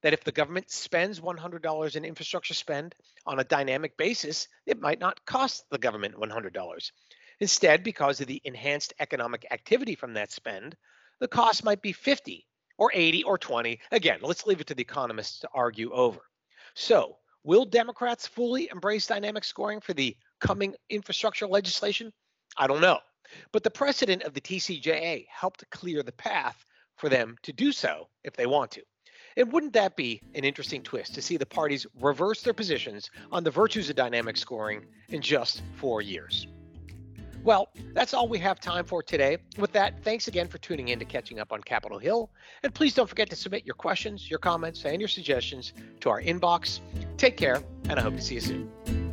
That 0.02 0.14
if 0.14 0.24
the 0.24 0.32
government 0.32 0.70
spends 0.70 1.20
$100 1.20 1.96
in 1.96 2.04
infrastructure 2.06 2.54
spend 2.54 2.94
on 3.26 3.40
a 3.40 3.44
dynamic 3.44 3.98
basis, 3.98 4.48
it 4.64 4.80
might 4.80 5.00
not 5.00 5.22
cost 5.26 5.64
the 5.70 5.76
government 5.76 6.14
$100. 6.16 6.90
Instead, 7.40 7.84
because 7.84 8.22
of 8.22 8.26
the 8.26 8.40
enhanced 8.44 8.94
economic 9.00 9.46
activity 9.50 9.94
from 9.94 10.14
that 10.14 10.32
spend, 10.32 10.74
the 11.20 11.28
cost 11.28 11.62
might 11.62 11.82
be 11.82 11.92
50 11.92 12.46
or 12.78 12.90
80 12.94 13.24
or 13.24 13.36
20. 13.36 13.78
Again, 13.92 14.20
let's 14.22 14.46
leave 14.46 14.62
it 14.62 14.66
to 14.68 14.74
the 14.74 14.82
economists 14.82 15.40
to 15.40 15.48
argue 15.52 15.92
over. 15.92 16.20
So, 16.74 17.18
will 17.42 17.66
Democrats 17.66 18.26
fully 18.26 18.70
embrace 18.70 19.06
dynamic 19.06 19.44
scoring 19.44 19.80
for 19.82 19.92
the 19.92 20.16
coming 20.40 20.74
infrastructure 20.88 21.46
legislation? 21.46 22.14
I 22.56 22.66
don't 22.66 22.80
know. 22.80 23.00
But 23.52 23.62
the 23.62 23.70
precedent 23.70 24.22
of 24.22 24.34
the 24.34 24.40
TCJA 24.40 25.26
helped 25.28 25.68
clear 25.70 26.02
the 26.02 26.12
path 26.12 26.64
for 26.96 27.08
them 27.08 27.36
to 27.42 27.52
do 27.52 27.72
so 27.72 28.08
if 28.22 28.34
they 28.34 28.46
want 28.46 28.70
to. 28.72 28.82
And 29.36 29.52
wouldn't 29.52 29.72
that 29.72 29.96
be 29.96 30.22
an 30.34 30.44
interesting 30.44 30.82
twist 30.82 31.14
to 31.14 31.22
see 31.22 31.36
the 31.36 31.46
parties 31.46 31.86
reverse 32.00 32.42
their 32.42 32.54
positions 32.54 33.10
on 33.32 33.42
the 33.42 33.50
virtues 33.50 33.90
of 33.90 33.96
dynamic 33.96 34.36
scoring 34.36 34.84
in 35.08 35.20
just 35.20 35.62
four 35.76 36.02
years? 36.02 36.46
Well, 37.42 37.68
that's 37.92 38.14
all 38.14 38.26
we 38.26 38.38
have 38.38 38.58
time 38.58 38.86
for 38.86 39.02
today. 39.02 39.36
With 39.58 39.72
that, 39.72 40.02
thanks 40.02 40.28
again 40.28 40.48
for 40.48 40.56
tuning 40.58 40.88
in 40.88 40.98
to 40.98 41.04
Catching 41.04 41.40
Up 41.40 41.52
on 41.52 41.60
Capitol 41.60 41.98
Hill. 41.98 42.30
And 42.62 42.74
please 42.74 42.94
don't 42.94 43.08
forget 43.08 43.28
to 43.30 43.36
submit 43.36 43.66
your 43.66 43.74
questions, 43.74 44.30
your 44.30 44.38
comments, 44.38 44.86
and 44.86 44.98
your 44.98 45.08
suggestions 45.08 45.74
to 46.00 46.08
our 46.08 46.22
inbox. 46.22 46.80
Take 47.18 47.36
care, 47.36 47.62
and 47.90 47.98
I 47.98 48.02
hope 48.02 48.16
to 48.16 48.22
see 48.22 48.36
you 48.36 48.40
soon. 48.40 49.03